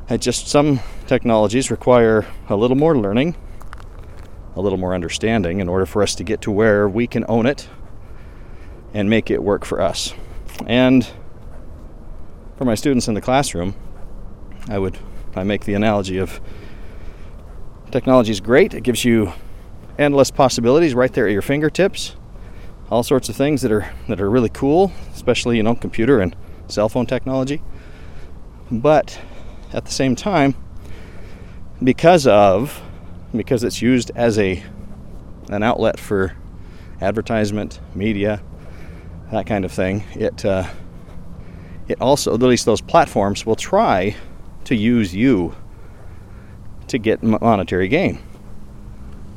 It 0.10 0.22
just 0.22 0.48
some 0.48 0.82
technologies 1.08 1.72
require 1.72 2.26
a 2.50 2.56
little 2.56 2.78
more 2.78 2.98
learning 2.98 3.36
a 4.56 4.62
little 4.62 4.78
more 4.78 4.94
understanding 4.94 5.60
in 5.60 5.68
order 5.68 5.86
for 5.86 6.04
us 6.04 6.16
to 6.16 6.24
get 6.24 6.42
to 6.42 6.52
where 6.52 6.88
we 6.88 7.08
can 7.08 7.26
own 7.28 7.46
it 7.46 7.68
and 8.94 9.10
make 9.10 9.32
it 9.32 9.42
work 9.42 9.66
for 9.66 9.82
us. 9.82 10.14
And 10.68 11.08
for 12.58 12.66
my 12.66 12.76
students 12.76 13.08
in 13.08 13.16
the 13.16 13.22
classroom, 13.22 13.76
I 14.70 14.80
would 14.80 14.98
I 15.36 15.44
make 15.44 15.66
the 15.66 15.74
analogy 15.74 16.20
of 16.20 16.40
technology 17.92 18.32
is 18.32 18.40
great. 18.40 18.74
It 18.74 18.82
gives 18.82 19.04
you 19.04 19.34
endless 19.98 20.32
possibilities 20.32 20.94
right 20.94 21.12
there 21.12 21.28
at 21.28 21.34
your 21.34 21.42
fingertips. 21.42 22.16
All 22.92 23.04
sorts 23.04 23.30
of 23.30 23.36
things 23.36 23.64
that 23.64 23.72
are 23.72 23.92
that 24.08 24.22
are 24.22 24.30
really 24.30 24.50
cool, 24.50 24.92
especially 25.14 25.58
you 25.58 25.64
know 25.64 25.74
computer 25.76 26.20
and 26.20 26.36
cell 26.68 26.90
phone 26.90 27.08
technology. 27.08 27.62
But 28.72 29.20
at 29.72 29.86
the 29.86 29.92
same 29.92 30.16
time, 30.16 30.56
because 31.82 32.28
of 32.28 32.82
because 33.36 33.64
it's 33.64 33.82
used 33.82 34.12
as 34.16 34.38
a 34.38 34.64
an 35.50 35.64
outlet 35.64 36.00
for 36.00 36.36
advertisement, 37.02 37.80
media, 37.94 38.42
that 39.32 39.46
kind 39.46 39.66
of 39.66 39.72
thing. 39.72 40.04
It 40.16 40.46
uh, 40.46 40.68
it 41.88 42.00
also 42.02 42.34
at 42.34 42.40
least 42.42 42.66
those 42.66 42.82
platforms 42.82 43.46
will 43.46 43.56
try 43.56 44.16
to 44.66 44.76
use 44.76 45.14
you 45.14 45.56
to 46.88 46.98
get 46.98 47.22
monetary 47.24 47.88
gain. 47.88 48.20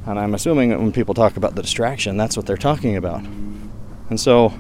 And 0.07 0.19
I'm 0.19 0.35
assuming 0.35 0.71
that 0.71 0.79
when 0.79 0.93
people 0.93 1.15
talk 1.15 1.37
about 1.37 1.57
the 1.57 1.63
distraction, 1.63 2.17
that's 2.17 2.37
what 2.37 2.47
they're 2.47 2.57
talking 2.57 2.97
about. 2.97 3.25
And 4.09 4.21
so 4.21 4.55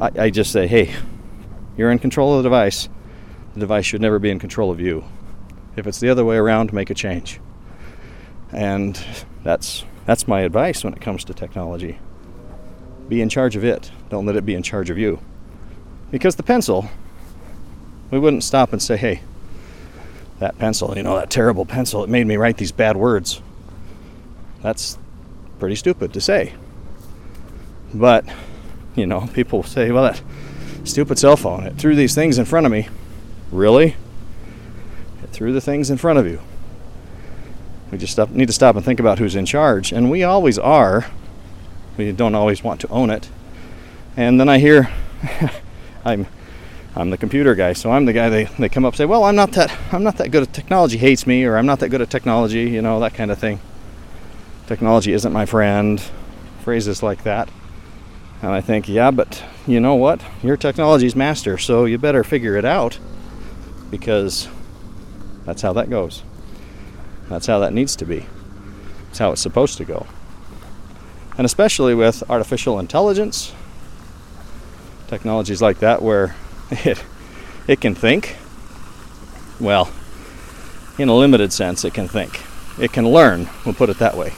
I, 0.00 0.10
I 0.16 0.30
just 0.30 0.52
say, 0.52 0.68
hey, 0.68 0.94
you're 1.76 1.90
in 1.90 1.98
control 1.98 2.36
of 2.36 2.42
the 2.42 2.48
device. 2.48 2.88
The 3.54 3.60
device 3.60 3.84
should 3.84 4.00
never 4.00 4.20
be 4.20 4.30
in 4.30 4.38
control 4.38 4.70
of 4.70 4.80
you. 4.80 5.04
If 5.76 5.86
it's 5.86 5.98
the 5.98 6.08
other 6.08 6.24
way 6.24 6.36
around, 6.36 6.72
make 6.72 6.90
a 6.90 6.94
change. 6.94 7.40
And 8.52 9.00
that's 9.44 9.84
that's 10.06 10.26
my 10.26 10.40
advice 10.40 10.82
when 10.82 10.92
it 10.92 11.00
comes 11.00 11.24
to 11.24 11.34
technology. 11.34 11.98
Be 13.08 13.20
in 13.20 13.28
charge 13.28 13.56
of 13.56 13.64
it. 13.64 13.90
Don't 14.08 14.26
let 14.26 14.36
it 14.36 14.46
be 14.46 14.54
in 14.54 14.62
charge 14.62 14.90
of 14.90 14.98
you. 14.98 15.20
Because 16.10 16.36
the 16.36 16.42
pencil, 16.42 16.88
we 18.10 18.18
wouldn't 18.18 18.44
stop 18.44 18.72
and 18.72 18.82
say, 18.82 18.96
"Hey, 18.96 19.20
that 20.40 20.58
pencil, 20.58 20.96
you 20.96 21.02
know, 21.02 21.16
that 21.16 21.30
terrible 21.30 21.64
pencil, 21.64 22.02
it 22.02 22.10
made 22.10 22.26
me 22.26 22.36
write 22.36 22.56
these 22.56 22.72
bad 22.72 22.96
words." 22.96 23.40
That's 24.62 24.98
pretty 25.58 25.76
stupid 25.76 26.12
to 26.12 26.20
say. 26.20 26.54
But, 27.94 28.24
you 28.96 29.06
know, 29.06 29.28
people 29.32 29.62
say, 29.62 29.90
"Well, 29.90 30.04
that 30.04 30.22
stupid 30.84 31.18
cell 31.18 31.36
phone, 31.36 31.64
it 31.64 31.76
threw 31.76 31.94
these 31.94 32.14
things 32.14 32.38
in 32.38 32.44
front 32.44 32.66
of 32.66 32.72
me." 32.72 32.88
Really? 33.52 33.96
It 35.22 35.30
threw 35.30 35.52
the 35.52 35.60
things 35.60 35.90
in 35.90 35.96
front 35.96 36.18
of 36.18 36.26
you. 36.26 36.40
We 37.90 37.98
just 37.98 38.12
stop, 38.12 38.30
need 38.30 38.46
to 38.46 38.52
stop 38.52 38.76
and 38.76 38.84
think 38.84 39.00
about 39.00 39.18
who's 39.18 39.34
in 39.34 39.46
charge. 39.46 39.92
And 39.92 40.10
we 40.10 40.22
always 40.22 40.58
are. 40.58 41.06
We 41.96 42.12
don't 42.12 42.34
always 42.34 42.62
want 42.62 42.80
to 42.82 42.88
own 42.88 43.10
it. 43.10 43.28
And 44.16 44.38
then 44.38 44.48
I 44.48 44.58
hear, 44.58 44.90
I'm, 46.04 46.26
I'm 46.94 47.10
the 47.10 47.16
computer 47.16 47.54
guy, 47.54 47.72
so 47.72 47.92
I'm 47.92 48.04
the 48.04 48.12
guy 48.12 48.28
they, 48.28 48.44
they 48.44 48.68
come 48.68 48.84
up 48.84 48.94
and 48.94 48.98
say, 48.98 49.04
well, 49.06 49.24
I'm 49.24 49.36
not 49.36 49.52
that 49.52 49.76
I'm 49.92 50.02
not 50.02 50.16
that 50.16 50.30
good 50.30 50.42
at 50.42 50.52
technology. 50.52 50.98
Hates 50.98 51.26
me, 51.26 51.44
or 51.44 51.56
I'm 51.56 51.66
not 51.66 51.78
that 51.80 51.88
good 51.88 52.00
at 52.00 52.10
technology. 52.10 52.62
You 52.70 52.82
know 52.82 53.00
that 53.00 53.14
kind 53.14 53.30
of 53.30 53.38
thing. 53.38 53.60
Technology 54.66 55.12
isn't 55.12 55.32
my 55.32 55.46
friend. 55.46 56.00
Phrases 56.62 57.02
like 57.02 57.22
that. 57.24 57.48
And 58.42 58.50
I 58.50 58.60
think, 58.60 58.88
yeah, 58.88 59.10
but 59.10 59.42
you 59.66 59.80
know 59.80 59.94
what? 59.94 60.22
You're 60.42 60.56
technology's 60.56 61.14
master, 61.14 61.58
so 61.58 61.84
you 61.84 61.98
better 61.98 62.24
figure 62.24 62.56
it 62.56 62.64
out 62.64 62.98
because 63.90 64.48
that's 65.44 65.62
how 65.62 65.72
that 65.74 65.90
goes. 65.90 66.22
That's 67.30 67.46
how 67.46 67.60
that 67.60 67.72
needs 67.72 67.94
to 67.96 68.04
be. 68.04 68.26
It's 69.08 69.18
how 69.18 69.30
it's 69.30 69.40
supposed 69.40 69.78
to 69.78 69.84
go. 69.84 70.06
And 71.38 71.44
especially 71.44 71.94
with 71.94 72.28
artificial 72.28 72.80
intelligence, 72.80 73.54
technologies 75.06 75.62
like 75.62 75.78
that 75.78 76.02
where 76.02 76.34
it 76.70 77.02
it 77.68 77.80
can 77.80 77.94
think. 77.94 78.36
Well, 79.60 79.92
in 80.98 81.08
a 81.08 81.14
limited 81.14 81.52
sense 81.52 81.84
it 81.84 81.94
can 81.94 82.08
think. 82.08 82.42
It 82.82 82.92
can 82.92 83.08
learn, 83.08 83.48
we'll 83.64 83.74
put 83.74 83.90
it 83.90 83.98
that 83.98 84.16
way. 84.16 84.32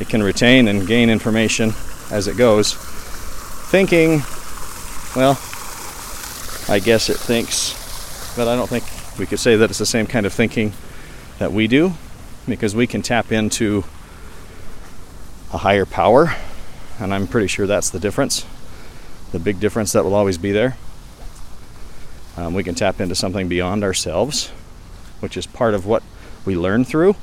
It 0.00 0.08
can 0.08 0.22
retain 0.22 0.66
and 0.66 0.88
gain 0.88 1.10
information 1.10 1.72
as 2.10 2.26
it 2.26 2.36
goes. 2.36 2.74
Thinking, 3.70 4.22
well, 5.14 5.38
I 6.68 6.80
guess 6.80 7.08
it 7.08 7.18
thinks, 7.18 8.34
but 8.36 8.48
I 8.48 8.56
don't 8.56 8.68
think 8.68 8.84
we 9.16 9.26
could 9.26 9.38
say 9.38 9.54
that 9.54 9.70
it's 9.70 9.78
the 9.78 9.86
same 9.86 10.06
kind 10.08 10.26
of 10.26 10.32
thinking 10.32 10.72
that 11.40 11.50
we 11.50 11.66
do 11.66 11.94
because 12.46 12.76
we 12.76 12.86
can 12.86 13.02
tap 13.02 13.32
into 13.32 13.82
a 15.52 15.58
higher 15.58 15.84
power, 15.84 16.36
and 17.00 17.12
I'm 17.12 17.26
pretty 17.26 17.48
sure 17.48 17.66
that's 17.66 17.90
the 17.90 17.98
difference, 17.98 18.46
the 19.32 19.40
big 19.40 19.58
difference 19.58 19.90
that 19.90 20.04
will 20.04 20.14
always 20.14 20.38
be 20.38 20.52
there. 20.52 20.76
Um, 22.36 22.54
we 22.54 22.62
can 22.62 22.76
tap 22.76 23.00
into 23.00 23.16
something 23.16 23.48
beyond 23.48 23.82
ourselves, 23.82 24.50
which 25.18 25.36
is 25.36 25.48
part 25.48 25.74
of 25.74 25.84
what 25.84 26.04
we 26.44 26.54
learn 26.54 26.84
through, 26.84 27.16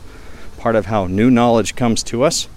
part 0.58 0.76
of 0.76 0.88
how 0.88 1.08
new 1.08 1.32
knowledge 1.32 1.76
comes 1.76 2.04
to 2.04 2.24
us. 2.24 2.50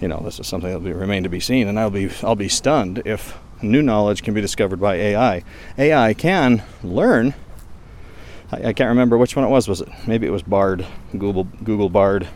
You 0.00 0.06
know, 0.06 0.20
this 0.24 0.38
is 0.38 0.46
something 0.46 0.70
that 0.70 0.80
will 0.80 0.92
remain 0.92 1.24
to 1.24 1.28
be 1.28 1.40
seen, 1.40 1.66
and 1.66 1.80
I'll 1.80 1.90
be 1.90 2.08
I'll 2.22 2.36
be 2.36 2.48
stunned 2.48 3.02
if 3.04 3.36
New 3.62 3.80
knowledge 3.80 4.22
can 4.22 4.34
be 4.34 4.40
discovered 4.42 4.78
by 4.78 4.96
AI. 4.96 5.42
AI 5.78 6.14
can 6.14 6.62
learn. 6.82 7.34
I, 8.52 8.68
I 8.68 8.72
can't 8.72 8.88
remember 8.88 9.18
which 9.18 9.36
one 9.36 9.44
it 9.44 9.48
was. 9.48 9.68
Was 9.68 9.80
it 9.80 9.88
maybe 10.06 10.26
it 10.26 10.30
was 10.30 10.42
Bard, 10.42 10.86
Google 11.12 11.44
Google 11.44 11.88
Bard, 11.88 12.28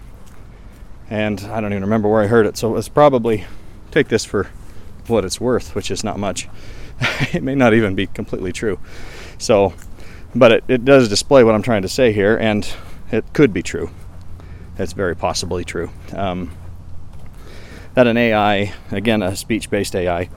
and 1.09 1.41
I 1.41 1.61
don't 1.61 1.73
even 1.73 1.83
remember 1.83 2.09
where 2.09 2.23
I 2.23 2.27
heard 2.27 2.47
it. 2.47 2.57
So 2.57 2.77
it's 2.77 2.89
probably 2.89 3.45
take 3.91 4.09
this 4.09 4.25
for 4.25 4.51
what 5.07 5.25
it's 5.25 5.41
worth, 5.41 5.75
which 5.75 5.91
is 5.91 6.05
not 6.05 6.19
much. 6.19 6.49
it 7.33 7.43
may 7.43 7.55
not 7.55 7.75
even 7.75 7.95
be 7.95 8.07
completely 8.07 8.53
true. 8.53 8.79
So, 9.39 9.75
but 10.35 10.53
it, 10.53 10.65
it 10.69 10.85
does 10.85 11.09
display 11.09 11.45
what 11.45 11.55
I'm 11.55 11.63
trying 11.63 11.83
to 11.83 11.89
say 11.89 12.13
here, 12.13 12.37
and 12.37 12.69
it 13.11 13.33
could 13.33 13.53
be 13.53 13.63
true. 13.63 13.91
It's 14.79 14.93
very 14.93 15.17
possibly 15.17 15.65
true. 15.65 15.91
Um, 16.13 16.53
that 17.95 18.07
an 18.07 18.17
AI, 18.17 18.73
again, 18.91 19.23
a 19.23 19.35
speech 19.35 19.69
based 19.69 19.97
AI, 19.97 20.31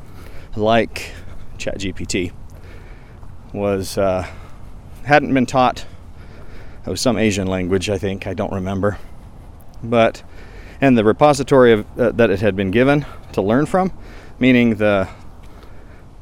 like 0.55 1.11
ChatGPT, 1.57 2.31
was 3.53 3.97
uh, 3.97 4.27
hadn't 5.05 5.33
been 5.33 5.45
taught. 5.45 5.85
It 6.85 6.89
was 6.89 7.01
some 7.01 7.17
Asian 7.17 7.47
language, 7.47 7.89
I 7.89 7.97
think. 7.97 8.27
I 8.27 8.33
don't 8.33 8.51
remember. 8.51 8.97
But 9.81 10.23
and 10.81 10.97
the 10.97 11.03
repository 11.03 11.73
of, 11.73 11.99
uh, 11.99 12.11
that 12.11 12.29
it 12.29 12.41
had 12.41 12.55
been 12.55 12.71
given 12.71 13.05
to 13.33 13.41
learn 13.41 13.65
from, 13.65 13.93
meaning 14.39 14.75
the 14.75 15.07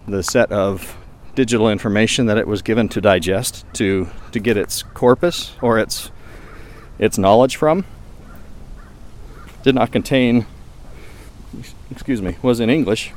the 0.07 0.23
set 0.23 0.51
of 0.51 0.97
digital 1.35 1.69
information 1.69 2.25
that 2.25 2.37
it 2.37 2.47
was 2.47 2.61
given 2.61 2.89
to 2.89 3.01
digest 3.01 3.65
to 3.73 4.09
to 4.31 4.39
get 4.39 4.57
its 4.57 4.83
corpus 4.83 5.53
or 5.61 5.79
its 5.79 6.11
its 6.99 7.17
knowledge 7.17 7.55
from 7.55 7.85
did 9.63 9.75
not 9.75 9.91
contain 9.91 10.45
excuse 11.89 12.21
me 12.21 12.35
was 12.41 12.59
in 12.59 12.69
English 12.69 13.13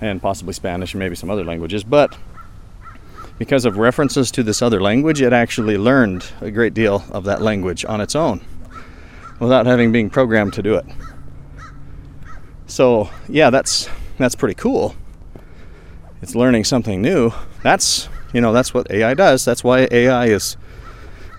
and 0.00 0.20
possibly 0.20 0.52
Spanish 0.52 0.92
and 0.92 0.98
maybe 0.98 1.14
some 1.14 1.30
other 1.30 1.44
languages 1.44 1.84
but 1.84 2.16
because 3.38 3.64
of 3.64 3.78
references 3.78 4.30
to 4.30 4.42
this 4.42 4.62
other 4.62 4.80
language 4.80 5.20
it 5.20 5.32
actually 5.32 5.76
learned 5.76 6.26
a 6.40 6.50
great 6.50 6.74
deal 6.74 7.04
of 7.10 7.24
that 7.24 7.42
language 7.42 7.84
on 7.84 8.00
its 8.00 8.14
own 8.14 8.40
without 9.40 9.66
having 9.66 9.92
been 9.92 10.08
programmed 10.08 10.52
to 10.52 10.62
do 10.62 10.74
it 10.74 10.86
so 12.66 13.10
yeah 13.28 13.50
that's 13.50 13.88
that's 14.18 14.34
pretty 14.34 14.54
cool 14.54 14.94
it's 16.24 16.34
learning 16.34 16.64
something 16.64 17.02
new. 17.02 17.32
That's 17.62 18.08
you 18.32 18.40
know 18.40 18.54
that's 18.54 18.72
what 18.72 18.90
AI 18.90 19.12
does. 19.12 19.44
That's 19.44 19.62
why 19.62 19.86
AI 19.90 20.24
is 20.28 20.56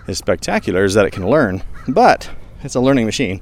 is 0.06 0.16
spectacular 0.18 0.84
is 0.84 0.94
that 0.94 1.04
it 1.04 1.10
can 1.10 1.28
learn. 1.28 1.64
But 1.88 2.30
it's 2.62 2.76
a 2.76 2.80
learning 2.80 3.04
machine. 3.04 3.40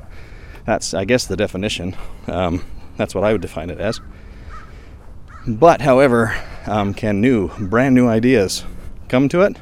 That's 0.65 0.95
I 0.95 1.05
guess 1.05 1.27
the 1.27 1.37
definition. 1.37 1.97
Um, 2.29 2.65
that's 2.97 3.15
what 3.15 3.25
I 3.25 3.33
would 3.33 3.43
define 3.43 3.69
it 3.69 3.79
as. 3.79 4.01
But 5.47 5.83
however, 5.83 6.35
um, 6.67 6.95
can 6.95 7.21
new 7.21 7.49
brand 7.59 7.95
new 7.95 8.09
ideas 8.09 8.65
come 9.09 9.29
to 9.29 9.43
it? 9.43 9.57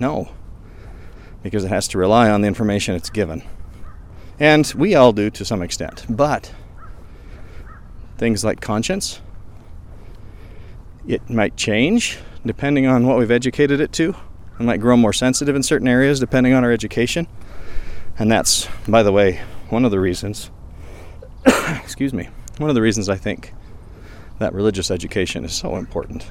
No, 0.00 0.30
because 1.42 1.64
it 1.64 1.68
has 1.68 1.88
to 1.88 1.98
rely 1.98 2.30
on 2.30 2.40
the 2.40 2.48
information 2.48 2.94
it's 2.94 3.10
given, 3.10 3.42
and 4.38 4.72
we 4.76 4.94
all 4.94 5.12
do 5.12 5.30
to 5.30 5.44
some 5.44 5.62
extent. 5.62 6.06
But 6.08 6.52
things 8.18 8.44
like 8.44 8.60
conscience 8.60 9.20
it 11.06 11.28
might 11.30 11.56
change 11.56 12.18
depending 12.44 12.86
on 12.86 13.06
what 13.06 13.18
we've 13.18 13.30
educated 13.30 13.80
it 13.80 13.92
to. 13.92 14.14
It 14.58 14.62
might 14.62 14.80
grow 14.80 14.96
more 14.96 15.12
sensitive 15.12 15.54
in 15.54 15.62
certain 15.62 15.88
areas 15.88 16.20
depending 16.20 16.52
on 16.52 16.64
our 16.64 16.72
education. 16.72 17.26
And 18.18 18.30
that's, 18.30 18.68
by 18.88 19.02
the 19.02 19.12
way, 19.12 19.40
one 19.68 19.84
of 19.84 19.90
the 19.90 20.00
reasons, 20.00 20.50
excuse 21.46 22.14
me, 22.14 22.28
one 22.58 22.70
of 22.70 22.74
the 22.74 22.82
reasons 22.82 23.08
I 23.08 23.16
think 23.16 23.52
that 24.38 24.52
religious 24.52 24.90
education 24.90 25.44
is 25.44 25.54
so 25.54 25.76
important. 25.76 26.30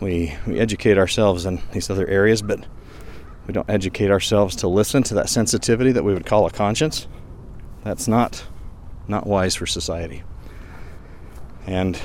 We, 0.00 0.36
we 0.46 0.58
educate 0.58 0.98
ourselves 0.98 1.46
in 1.46 1.60
these 1.72 1.90
other 1.90 2.06
areas, 2.08 2.42
but 2.42 2.64
we 3.46 3.52
don't 3.52 3.68
educate 3.68 4.10
ourselves 4.10 4.56
to 4.56 4.68
listen 4.68 5.02
to 5.04 5.14
that 5.14 5.28
sensitivity 5.28 5.92
that 5.92 6.04
we 6.04 6.14
would 6.14 6.26
call 6.26 6.46
a 6.46 6.50
conscience. 6.50 7.06
That's 7.84 8.06
not 8.08 8.44
not 9.08 9.26
wise 9.26 9.56
for 9.56 9.66
society. 9.66 10.22
And 11.66 12.00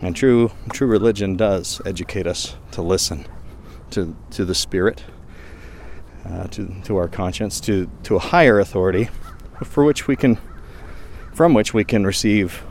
and 0.00 0.14
true 0.14 0.52
true 0.72 0.86
religion 0.86 1.36
does 1.36 1.80
educate 1.84 2.26
us 2.26 2.56
to 2.72 2.82
listen 2.82 3.26
to 3.90 4.16
to 4.30 4.44
the 4.44 4.54
spirit, 4.54 5.04
uh, 6.24 6.46
to 6.48 6.74
to 6.84 6.96
our 6.96 7.08
conscience, 7.08 7.60
to 7.60 7.90
to 8.04 8.16
a 8.16 8.20
higher 8.20 8.60
authority, 8.60 9.08
for 9.64 9.84
which 9.84 10.06
we 10.06 10.16
can 10.16 10.38
from 11.32 11.54
which 11.54 11.74
we 11.74 11.84
can 11.84 12.06
receive 12.06 12.62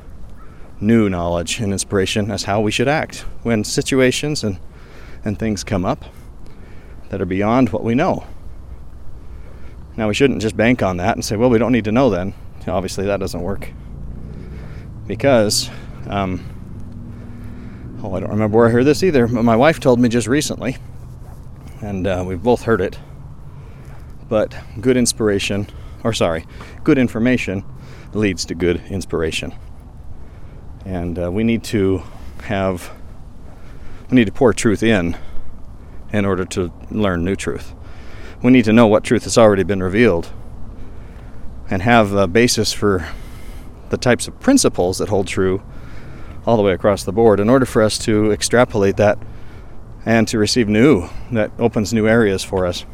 new 0.83 1.09
knowledge 1.09 1.59
and 1.59 1.71
inspiration 1.71 2.29
as 2.31 2.43
how 2.43 2.61
we 2.61 2.71
should 2.71 2.87
act 2.87 3.19
when 3.43 3.63
situations 3.63 4.43
and 4.43 4.59
and 5.25 5.39
things 5.39 5.63
come 5.63 5.85
up 5.85 6.05
that 7.09 7.21
are 7.21 7.25
beyond 7.25 7.69
what 7.69 7.83
we 7.83 7.95
know. 7.95 8.25
Now 9.95 10.07
we 10.07 10.13
shouldn't 10.13 10.41
just 10.41 10.57
bank 10.57 10.83
on 10.83 10.97
that 10.97 11.15
and 11.15 11.23
say, 11.23 11.35
well, 11.35 11.49
we 11.49 11.57
don't 11.57 11.71
need 11.71 11.85
to 11.85 11.91
know 11.91 12.09
then. 12.09 12.33
Obviously, 12.67 13.05
that 13.05 13.19
doesn't 13.19 13.41
work 13.41 13.71
because 15.05 15.69
um, 16.07 16.41
oh, 18.03 18.15
I 18.15 18.19
don't 18.19 18.31
remember 18.31 18.57
where 18.57 18.67
I 18.67 18.71
heard 18.71 18.85
this 18.85 19.03
either, 19.03 19.27
but 19.27 19.43
my 19.43 19.55
wife 19.55 19.79
told 19.79 19.99
me 19.99 20.09
just 20.09 20.27
recently, 20.27 20.77
and 21.81 22.07
uh, 22.07 22.23
we've 22.25 22.41
both 22.41 22.63
heard 22.63 22.81
it. 22.81 22.97
But 24.29 24.55
good 24.79 24.97
inspiration, 24.97 25.67
or 26.03 26.13
sorry, 26.13 26.45
good 26.83 26.97
information 26.97 27.63
leads 28.13 28.45
to 28.45 28.55
good 28.55 28.81
inspiration. 28.89 29.53
And 30.85 31.17
uh, 31.17 31.31
we 31.31 31.43
need 31.43 31.63
to 31.65 32.03
have, 32.43 32.91
we 34.09 34.15
need 34.15 34.25
to 34.25 34.31
pour 34.31 34.53
truth 34.53 34.83
in 34.83 35.17
in 36.11 36.25
order 36.25 36.45
to 36.45 36.71
learn 36.91 37.23
new 37.23 37.35
truth. 37.35 37.73
We 38.41 38.51
need 38.51 38.65
to 38.65 38.73
know 38.73 38.87
what 38.87 39.03
truth 39.03 39.23
has 39.23 39.37
already 39.37 39.63
been 39.63 39.81
revealed 39.81 40.31
and 41.69 41.81
have 41.81 42.13
a 42.13 42.27
basis 42.27 42.73
for 42.73 43.07
the 43.89 43.97
types 43.97 44.27
of 44.27 44.39
principles 44.39 44.97
that 44.97 45.09
hold 45.09 45.27
true 45.27 45.63
all 46.45 46.57
the 46.57 46.63
way 46.63 46.73
across 46.73 47.03
the 47.03 47.11
board 47.11 47.39
in 47.39 47.49
order 47.49 47.65
for 47.65 47.81
us 47.81 47.97
to 47.99 48.31
extrapolate 48.31 48.97
that 48.97 49.17
and 50.05 50.27
to 50.27 50.37
receive 50.37 50.67
new 50.67 51.07
that 51.31 51.51
opens 51.57 51.93
new 51.93 52.07
areas 52.07 52.43
for 52.43 52.65
us 52.65 52.85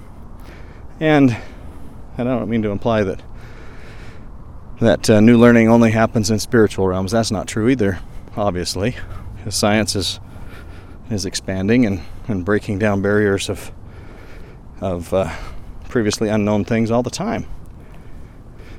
and 1.00 1.36
and 2.18 2.30
I 2.30 2.38
don't 2.38 2.50
mean 2.50 2.62
to 2.64 2.70
imply 2.70 3.04
that 3.04 3.22
that 4.80 5.10
uh, 5.10 5.20
new 5.20 5.38
learning 5.38 5.70
only 5.70 5.92
happens 5.92 6.32
in 6.32 6.40
spiritual 6.40 6.88
realms. 6.88 7.12
That's 7.12 7.32
not 7.32 7.48
true 7.48 7.70
either 7.70 8.00
obviously. 8.40 8.96
Because 9.38 9.56
science 9.56 9.96
is 9.96 10.20
is 11.10 11.26
expanding 11.26 11.88
and, 11.88 12.02
and 12.28 12.46
breaking 12.46 12.80
down 12.80 13.02
barriers 13.02 13.50
of 13.50 13.72
of 14.82 15.14
uh, 15.14 15.36
previously 15.90 16.30
unknown 16.30 16.64
things 16.66 16.92
all 16.92 17.04
the 17.04 17.10
time. 17.10 17.46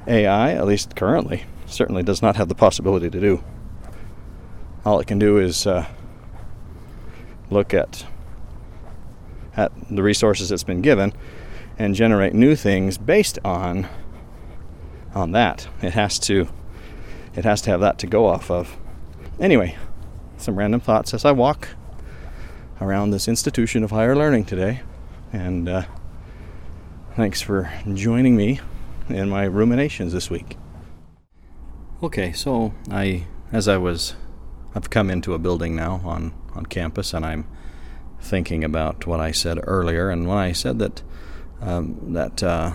AI 0.06 0.52
at 0.52 0.66
least 0.66 0.96
currently 0.96 1.44
certainly 1.66 2.02
does 2.02 2.22
not 2.22 2.36
have 2.36 2.48
the 2.48 2.54
possibility 2.54 3.08
to 3.10 3.20
do. 3.20 3.44
All 4.84 4.98
it 4.98 5.06
can 5.06 5.18
do 5.18 5.38
is 5.38 5.66
uh, 5.66 5.86
look 7.50 7.74
at 7.74 8.06
at 9.56 9.72
the 9.90 10.02
resources 10.02 10.50
it's 10.50 10.64
been 10.64 10.80
given 10.80 11.12
and 11.78 11.94
generate 11.94 12.34
new 12.34 12.54
things 12.54 12.96
based 12.96 13.38
on 13.44 13.88
on 15.14 15.32
that. 15.32 15.68
It 15.82 15.94
has 15.94 16.18
to 16.20 16.48
it 17.34 17.44
has 17.44 17.62
to 17.62 17.70
have 17.70 17.80
that 17.80 17.98
to 18.00 18.06
go 18.06 18.26
off 18.26 18.50
of. 18.50 18.76
Anyway, 19.38 19.76
some 20.36 20.56
random 20.56 20.80
thoughts 20.80 21.14
as 21.14 21.24
I 21.24 21.32
walk 21.32 21.68
around 22.80 23.10
this 23.10 23.28
institution 23.28 23.84
of 23.84 23.90
higher 23.90 24.16
learning 24.16 24.46
today, 24.46 24.82
and 25.32 25.68
uh, 25.68 25.82
thanks 27.14 27.40
for 27.40 27.70
joining 27.94 28.36
me 28.36 28.60
in 29.08 29.28
my 29.28 29.44
ruminations 29.44 30.12
this 30.12 30.30
week. 30.30 30.56
Okay, 32.02 32.32
so 32.32 32.74
I 32.90 33.26
as 33.52 33.68
I 33.68 33.76
was 33.76 34.14
I've 34.74 34.90
come 34.90 35.10
into 35.10 35.34
a 35.34 35.38
building 35.38 35.74
now 35.74 36.00
on, 36.04 36.32
on 36.54 36.66
campus 36.66 37.12
and 37.12 37.26
I'm 37.26 37.46
thinking 38.20 38.62
about 38.62 39.06
what 39.06 39.20
I 39.20 39.32
said 39.32 39.58
earlier. 39.64 40.10
And 40.10 40.28
when 40.28 40.38
I 40.38 40.52
said 40.52 40.78
that 40.78 41.02
um, 41.60 42.14
that 42.14 42.42
uh, 42.42 42.74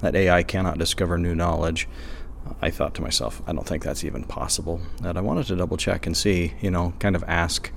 that 0.00 0.14
AI 0.14 0.42
cannot 0.42 0.78
discover 0.78 1.18
new 1.18 1.34
knowledge, 1.34 1.88
I 2.62 2.70
thought 2.70 2.94
to 2.94 3.02
myself, 3.02 3.42
I 3.46 3.52
don't 3.52 3.66
think 3.66 3.82
that's 3.82 4.04
even 4.04 4.24
possible. 4.24 4.80
That 5.02 5.16
I 5.16 5.20
wanted 5.20 5.46
to 5.46 5.56
double 5.56 5.76
check 5.76 6.06
and 6.06 6.16
see, 6.16 6.54
you 6.60 6.70
know, 6.70 6.94
kind 6.98 7.14
of 7.16 7.24
ask 7.26 7.70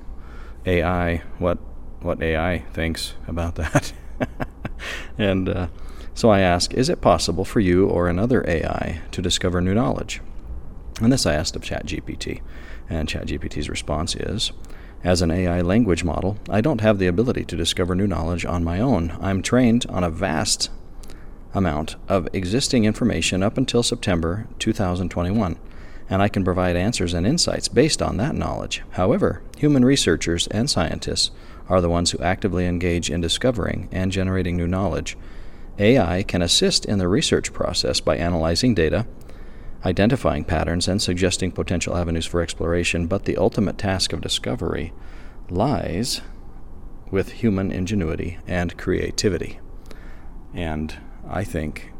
AI 0.65 1.23
what 1.39 1.57
what 2.01 2.21
AI 2.21 2.59
thinks 2.73 3.13
about 3.27 3.55
that. 3.55 3.93
and 5.17 5.47
uh, 5.47 5.67
so 6.13 6.29
I 6.29 6.39
ask, 6.39 6.73
is 6.73 6.89
it 6.89 6.99
possible 6.99 7.45
for 7.45 7.59
you 7.59 7.87
or 7.87 8.07
another 8.07 8.43
AI 8.47 9.01
to 9.11 9.21
discover 9.21 9.61
new 9.61 9.73
knowledge? 9.73 10.19
And 10.99 11.11
this 11.11 11.25
I 11.25 11.33
asked 11.33 11.55
of 11.55 11.61
ChatGPT. 11.61 12.41
And 12.89 13.07
ChatGPT's 13.07 13.69
response 13.69 14.15
is 14.15 14.51
As 15.03 15.21
an 15.21 15.31
AI 15.31 15.61
language 15.61 16.03
model, 16.03 16.37
I 16.49 16.61
don't 16.61 16.81
have 16.81 16.99
the 16.99 17.07
ability 17.07 17.45
to 17.45 17.55
discover 17.55 17.95
new 17.95 18.07
knowledge 18.07 18.45
on 18.45 18.63
my 18.63 18.79
own. 18.79 19.17
I'm 19.21 19.41
trained 19.41 19.85
on 19.87 20.03
a 20.03 20.09
vast 20.09 20.69
amount 21.53 21.95
of 22.07 22.27
existing 22.33 22.85
information 22.85 23.43
up 23.43 23.57
until 23.57 23.83
September 23.83 24.47
2021, 24.59 25.57
and 26.09 26.21
I 26.21 26.27
can 26.27 26.43
provide 26.43 26.75
answers 26.75 27.13
and 27.13 27.25
insights 27.25 27.67
based 27.67 28.01
on 28.01 28.17
that 28.17 28.35
knowledge. 28.35 28.83
However, 28.91 29.41
human 29.57 29.85
researchers 29.85 30.47
and 30.47 30.69
scientists 30.69 31.31
are 31.69 31.81
the 31.81 31.89
ones 31.89 32.11
who 32.11 32.19
actively 32.19 32.65
engage 32.65 33.09
in 33.09 33.21
discovering 33.21 33.87
and 33.91 34.11
generating 34.11 34.57
new 34.57 34.67
knowledge. 34.67 35.17
AI 35.79 36.23
can 36.23 36.41
assist 36.41 36.85
in 36.85 36.97
the 36.97 37.07
research 37.07 37.53
process 37.53 37.99
by 38.01 38.17
analyzing 38.17 38.75
data, 38.75 39.07
identifying 39.85 40.43
patterns, 40.43 40.87
and 40.87 41.01
suggesting 41.01 41.51
potential 41.51 41.95
avenues 41.95 42.25
for 42.25 42.41
exploration, 42.41 43.07
but 43.07 43.25
the 43.25 43.37
ultimate 43.37 43.77
task 43.77 44.13
of 44.13 44.21
discovery 44.21 44.93
lies 45.49 46.21
with 47.09 47.31
human 47.31 47.71
ingenuity 47.71 48.37
and 48.47 48.77
creativity. 48.77 49.59
And 50.53 50.97
I 51.31 51.43
think 51.43 51.91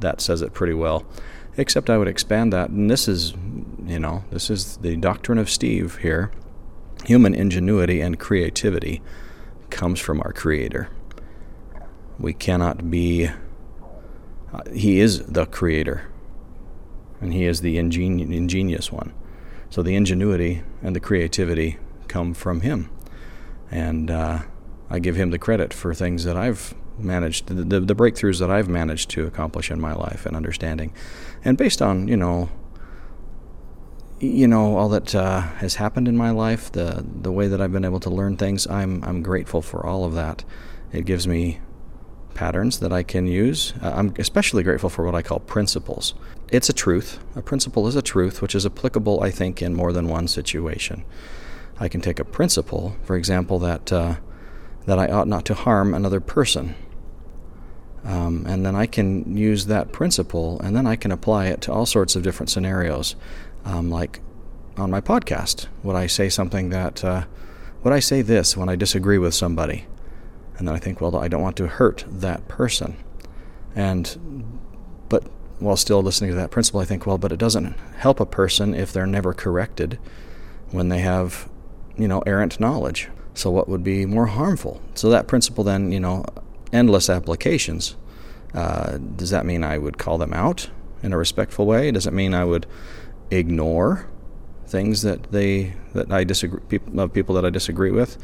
that 0.00 0.20
says 0.20 0.42
it 0.42 0.52
pretty 0.52 0.74
well. 0.74 1.04
Except 1.56 1.90
I 1.90 1.98
would 1.98 2.08
expand 2.08 2.52
that, 2.52 2.70
and 2.70 2.90
this 2.90 3.06
is, 3.06 3.32
you 3.86 3.98
know, 3.98 4.24
this 4.30 4.50
is 4.50 4.76
the 4.78 4.96
doctrine 4.96 5.38
of 5.38 5.48
Steve 5.50 5.98
here. 5.98 6.32
Human 7.04 7.34
ingenuity 7.34 8.00
and 8.00 8.18
creativity 8.18 9.02
comes 9.70 10.00
from 10.00 10.20
our 10.20 10.32
Creator. 10.32 10.88
We 12.18 12.32
cannot 12.32 12.90
be, 12.90 13.26
uh, 13.26 14.62
He 14.72 15.00
is 15.00 15.24
the 15.26 15.46
Creator, 15.46 16.08
and 17.20 17.32
He 17.32 17.44
is 17.44 17.60
the 17.60 17.76
ingenu- 17.76 18.32
ingenious 18.32 18.90
one. 18.90 19.12
So 19.70 19.82
the 19.82 19.94
ingenuity 19.94 20.62
and 20.82 20.94
the 20.94 21.00
creativity 21.00 21.78
come 22.08 22.34
from 22.34 22.60
Him. 22.60 22.90
And 23.70 24.10
uh, 24.10 24.42
I 24.90 24.98
give 24.98 25.16
Him 25.16 25.30
the 25.30 25.38
credit 25.38 25.72
for 25.72 25.94
things 25.94 26.24
that 26.24 26.36
I've 26.36 26.74
managed, 26.98 27.46
the, 27.46 27.64
the, 27.64 27.80
the 27.80 27.94
breakthroughs 27.94 28.40
that 28.40 28.50
I've 28.50 28.68
managed 28.68 29.10
to 29.10 29.26
accomplish 29.26 29.70
in 29.70 29.80
my 29.80 29.94
life 29.94 30.26
and 30.26 30.36
understanding. 30.36 30.92
And 31.44 31.58
based 31.58 31.82
on, 31.82 32.08
you 32.08 32.16
know, 32.16 32.48
you 34.20 34.46
know 34.46 34.76
all 34.76 34.88
that 34.90 35.14
uh, 35.14 35.40
has 35.40 35.74
happened 35.74 36.08
in 36.08 36.16
my 36.16 36.30
life, 36.30 36.72
the 36.72 37.04
the 37.22 37.32
way 37.32 37.48
that 37.48 37.60
I've 37.60 37.72
been 37.72 37.84
able 37.84 38.00
to 38.00 38.10
learn 38.10 38.36
things, 38.36 38.66
I'm 38.66 39.02
I'm 39.04 39.22
grateful 39.22 39.60
for 39.60 39.84
all 39.84 40.04
of 40.04 40.14
that. 40.14 40.44
It 40.92 41.04
gives 41.04 41.26
me 41.26 41.60
patterns 42.34 42.80
that 42.80 42.92
I 42.92 43.02
can 43.02 43.26
use. 43.26 43.74
Uh, 43.82 43.92
I'm 43.94 44.14
especially 44.18 44.62
grateful 44.62 44.90
for 44.90 45.04
what 45.04 45.14
I 45.14 45.22
call 45.22 45.40
principles. 45.40 46.14
It's 46.50 46.68
a 46.68 46.72
truth. 46.72 47.18
A 47.36 47.42
principle 47.42 47.86
is 47.86 47.96
a 47.96 48.02
truth 48.02 48.42
which 48.42 48.54
is 48.54 48.66
applicable, 48.66 49.22
I 49.22 49.30
think, 49.30 49.62
in 49.62 49.74
more 49.74 49.92
than 49.92 50.08
one 50.08 50.28
situation. 50.28 51.04
I 51.78 51.88
can 51.88 52.00
take 52.00 52.20
a 52.20 52.24
principle, 52.24 52.96
for 53.02 53.16
example, 53.16 53.58
that 53.60 53.92
uh, 53.92 54.16
that 54.86 54.98
I 54.98 55.08
ought 55.08 55.28
not 55.28 55.44
to 55.46 55.54
harm 55.54 55.94
another 55.94 56.20
person. 56.20 56.74
Um, 58.04 58.44
and 58.46 58.66
then 58.66 58.76
I 58.76 58.86
can 58.86 59.36
use 59.36 59.66
that 59.66 59.92
principle 59.92 60.60
and 60.60 60.76
then 60.76 60.86
I 60.86 60.94
can 60.96 61.10
apply 61.10 61.46
it 61.46 61.62
to 61.62 61.72
all 61.72 61.86
sorts 61.86 62.16
of 62.16 62.22
different 62.22 62.50
scenarios. 62.50 63.16
Um, 63.64 63.90
like 63.90 64.20
on 64.76 64.90
my 64.90 65.00
podcast, 65.00 65.66
would 65.82 65.96
I 65.96 66.06
say 66.06 66.28
something 66.28 66.68
that, 66.68 67.02
uh, 67.02 67.24
would 67.82 67.92
I 67.92 68.00
say 68.00 68.20
this 68.22 68.56
when 68.56 68.68
I 68.68 68.76
disagree 68.76 69.18
with 69.18 69.34
somebody? 69.34 69.86
And 70.58 70.68
then 70.68 70.74
I 70.74 70.78
think, 70.78 71.00
well, 71.00 71.16
I 71.16 71.28
don't 71.28 71.42
want 71.42 71.56
to 71.56 71.66
hurt 71.66 72.04
that 72.08 72.46
person. 72.46 72.96
And, 73.74 74.58
but 75.08 75.24
while 75.58 75.76
still 75.76 76.02
listening 76.02 76.30
to 76.30 76.36
that 76.36 76.50
principle, 76.50 76.80
I 76.80 76.84
think, 76.84 77.06
well, 77.06 77.18
but 77.18 77.32
it 77.32 77.38
doesn't 77.38 77.74
help 77.96 78.20
a 78.20 78.26
person 78.26 78.74
if 78.74 78.92
they're 78.92 79.06
never 79.06 79.32
corrected 79.32 79.98
when 80.70 80.90
they 80.90 81.00
have, 81.00 81.48
you 81.96 82.06
know, 82.06 82.20
errant 82.26 82.60
knowledge. 82.60 83.08
So 83.32 83.50
what 83.50 83.68
would 83.68 83.82
be 83.82 84.06
more 84.06 84.26
harmful? 84.26 84.80
So 84.94 85.10
that 85.10 85.26
principle 85.26 85.64
then, 85.64 85.90
you 85.90 86.00
know, 86.00 86.24
endless 86.74 87.08
applications. 87.08 87.96
Uh, 88.52 88.98
does 88.98 89.30
that 89.30 89.46
mean 89.46 89.64
I 89.64 89.78
would 89.78 89.96
call 89.96 90.18
them 90.18 90.34
out 90.34 90.68
in 91.02 91.12
a 91.12 91.18
respectful 91.18 91.66
way? 91.66 91.90
Does 91.90 92.06
it 92.06 92.12
mean 92.12 92.34
I 92.34 92.44
would 92.44 92.66
ignore 93.30 94.06
things 94.66 95.02
that 95.02 95.30
they 95.32 95.74
that 95.94 96.12
I 96.12 96.24
disagree 96.24 96.60
people, 96.68 97.00
of 97.00 97.12
people 97.12 97.34
that 97.36 97.44
I 97.44 97.50
disagree 97.50 97.90
with, 97.90 98.18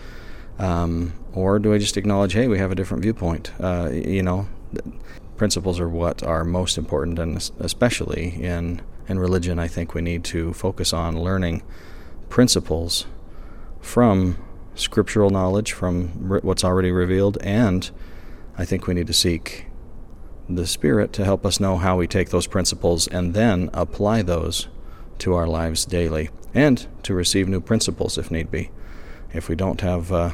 um, 0.59 1.13
or 1.33 1.59
do 1.59 1.73
I 1.73 1.79
just 1.79 1.97
acknowledge, 1.97 2.33
hey, 2.33 2.49
we 2.49 2.59
have 2.59 2.73
a 2.73 2.75
different 2.75 3.03
viewpoint? 3.03 3.53
Uh, 3.61 3.91
you 3.93 4.23
know, 4.23 4.49
principles 5.37 5.81
are 5.81 5.89
what 5.89 6.23
are 6.23 6.45
most 6.45 6.79
important, 6.79 7.19
and 7.19 7.51
especially 7.61 8.43
in 8.43 8.83
in 9.09 9.19
religion, 9.19 9.59
I 9.59 9.69
think 9.69 9.95
we 9.95 10.03
need 10.03 10.25
to 10.25 10.53
focus 10.53 10.93
on 10.93 11.21
learning 11.21 11.63
principles 12.29 13.07
from 13.81 14.37
scriptural 14.75 15.31
knowledge, 15.31 15.73
from 15.73 16.09
what's 16.43 16.65
already 16.65 16.93
revealed, 16.93 17.37
and 17.43 17.91
I 18.61 18.67
think 18.67 18.87
we 18.87 18.93
need 18.93 19.07
to 19.07 19.15
seek 19.15 19.65
the 20.47 20.67
Spirit 20.67 21.15
to 21.15 21.25
help 21.25 21.47
us 21.47 21.61
know 21.61 21.79
how 21.79 21.97
we 21.97 22.07
take 22.07 22.29
those 22.29 22.47
principles 22.47 23.09
and 23.09 23.33
then 23.33 23.71
apply 23.73 24.21
those 24.21 24.69
to 25.21 25.33
our 25.33 25.47
lives 25.47 25.87
daily 25.87 26.29
and 26.53 26.87
to 27.05 27.15
receive 27.15 27.49
new 27.49 27.63
principles 27.63 28.19
if 28.19 28.31
need 28.31 28.51
be. 28.51 28.71
If 29.33 29.49
we 29.49 29.55
don't 29.55 29.81
have, 29.81 30.13
uh, 30.13 30.33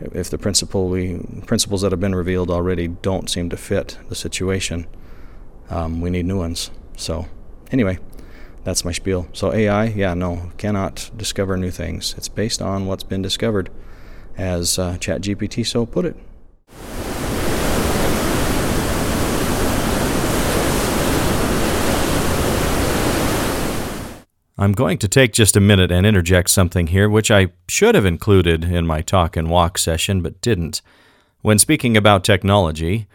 if 0.00 0.28
the 0.28 0.38
principle 0.38 0.88
we 0.88 1.20
principles 1.46 1.82
that 1.82 1.92
have 1.92 2.00
been 2.00 2.16
revealed 2.16 2.50
already 2.50 2.88
don't 2.88 3.30
seem 3.30 3.48
to 3.50 3.56
fit 3.56 3.96
the 4.08 4.16
situation, 4.16 4.88
um, 5.70 6.00
we 6.00 6.10
need 6.10 6.26
new 6.26 6.38
ones. 6.38 6.72
So, 6.96 7.26
anyway, 7.70 8.00
that's 8.64 8.84
my 8.84 8.90
spiel. 8.90 9.28
So 9.32 9.52
AI, 9.52 9.84
yeah, 9.84 10.14
no, 10.14 10.50
cannot 10.58 11.12
discover 11.16 11.56
new 11.56 11.70
things. 11.70 12.16
It's 12.18 12.28
based 12.28 12.60
on 12.60 12.86
what's 12.86 13.04
been 13.04 13.22
discovered, 13.22 13.70
as 14.36 14.80
uh, 14.80 14.96
ChatGPT 14.98 15.64
so 15.64 15.86
put 15.86 16.06
it. 16.06 16.16
I'm 24.58 24.72
going 24.72 24.96
to 24.98 25.08
take 25.08 25.32
just 25.32 25.56
a 25.56 25.60
minute 25.60 25.90
and 25.90 26.06
interject 26.06 26.48
something 26.48 26.86
here, 26.86 27.10
which 27.10 27.30
I 27.30 27.48
should 27.68 27.94
have 27.94 28.06
included 28.06 28.64
in 28.64 28.86
my 28.86 29.02
talk 29.02 29.36
and 29.36 29.50
walk 29.50 29.76
session, 29.76 30.22
but 30.22 30.40
didn't. 30.40 30.80
When 31.42 31.58
speaking 31.58 31.96
about 31.96 32.24
technology, 32.24 33.06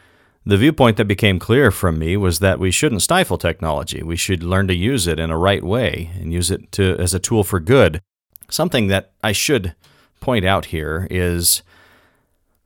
the 0.45 0.57
viewpoint 0.57 0.97
that 0.97 1.05
became 1.05 1.39
clear 1.39 1.71
from 1.71 1.97
me 1.97 2.15
was 2.15 2.39
that 2.39 2.59
we 2.59 2.69
shouldn't 2.69 3.01
stifle 3.01 3.39
technology. 3.39 4.03
We 4.03 4.15
should 4.15 4.43
learn 4.43 4.67
to 4.67 4.75
use 4.75 5.07
it 5.07 5.19
in 5.19 5.31
a 5.31 5.37
right 5.37 5.63
way 5.63 6.11
and 6.19 6.31
use 6.31 6.51
it 6.51 6.71
to, 6.73 6.95
as 6.97 7.13
a 7.13 7.19
tool 7.19 7.43
for 7.43 7.59
good. 7.59 8.01
Something 8.49 8.87
that 8.87 9.11
I 9.23 9.31
should 9.31 9.75
point 10.19 10.45
out 10.45 10.65
here 10.65 11.07
is, 11.09 11.63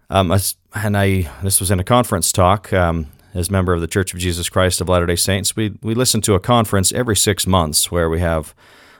um, 0.09 0.37
and 0.73 0.97
I 0.97 1.29
this 1.41 1.59
was 1.59 1.71
in 1.71 1.79
a 1.79 1.83
conference 1.83 2.31
talk. 2.31 2.73
Um, 2.73 3.07
as 3.35 3.51
member 3.51 3.73
of 3.73 3.81
the 3.81 3.87
Church 3.87 4.13
of 4.13 4.19
Jesus 4.19 4.47
Christ 4.47 4.79
of 4.79 4.87
Latter 4.87 5.05
day 5.05 5.17
Saints, 5.17 5.55
we, 5.57 5.77
we 5.83 5.93
listen 5.93 6.21
to 6.21 6.35
a 6.35 6.39
conference 6.39 6.93
every 6.93 7.17
six 7.17 7.45
months 7.45 7.91
where 7.91 8.09
we 8.09 8.21
have 8.21 8.55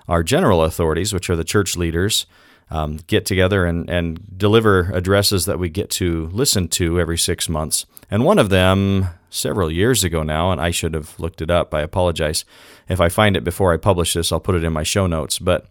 our 0.10 0.22
general 0.22 0.62
authorities, 0.62 1.14
which 1.14 1.30
are 1.30 1.38
the 1.38 1.46
church 1.46 1.78
leaders, 1.78 2.26
um, 2.70 3.00
get 3.08 3.26
together 3.26 3.66
and, 3.66 3.90
and 3.90 4.38
deliver 4.38 4.92
addresses 4.94 5.46
that 5.46 5.58
we 5.58 5.70
get 5.70 5.90
to 5.92 6.28
listen 6.34 6.68
to 6.68 7.00
every 7.00 7.18
six 7.18 7.48
months. 7.48 7.86
And 8.12 8.26
one 8.26 8.38
of 8.38 8.50
them, 8.50 9.08
several 9.30 9.72
years 9.72 10.04
ago 10.04 10.22
now, 10.22 10.52
and 10.52 10.60
I 10.60 10.70
should 10.70 10.94
have 10.94 11.18
looked 11.18 11.42
it 11.42 11.50
up, 11.50 11.74
I 11.74 11.82
apologize. 11.82 12.44
If 12.90 13.00
I 13.00 13.08
find 13.08 13.38
it 13.38 13.44
before 13.44 13.74
I 13.74 13.78
publish 13.78 14.14
this, 14.14 14.32
I'll 14.32 14.40
put 14.42 14.56
it 14.56 14.64
in 14.64 14.74
my 14.74 14.84
show 14.84 15.08
notes, 15.08 15.40
but 15.40 15.68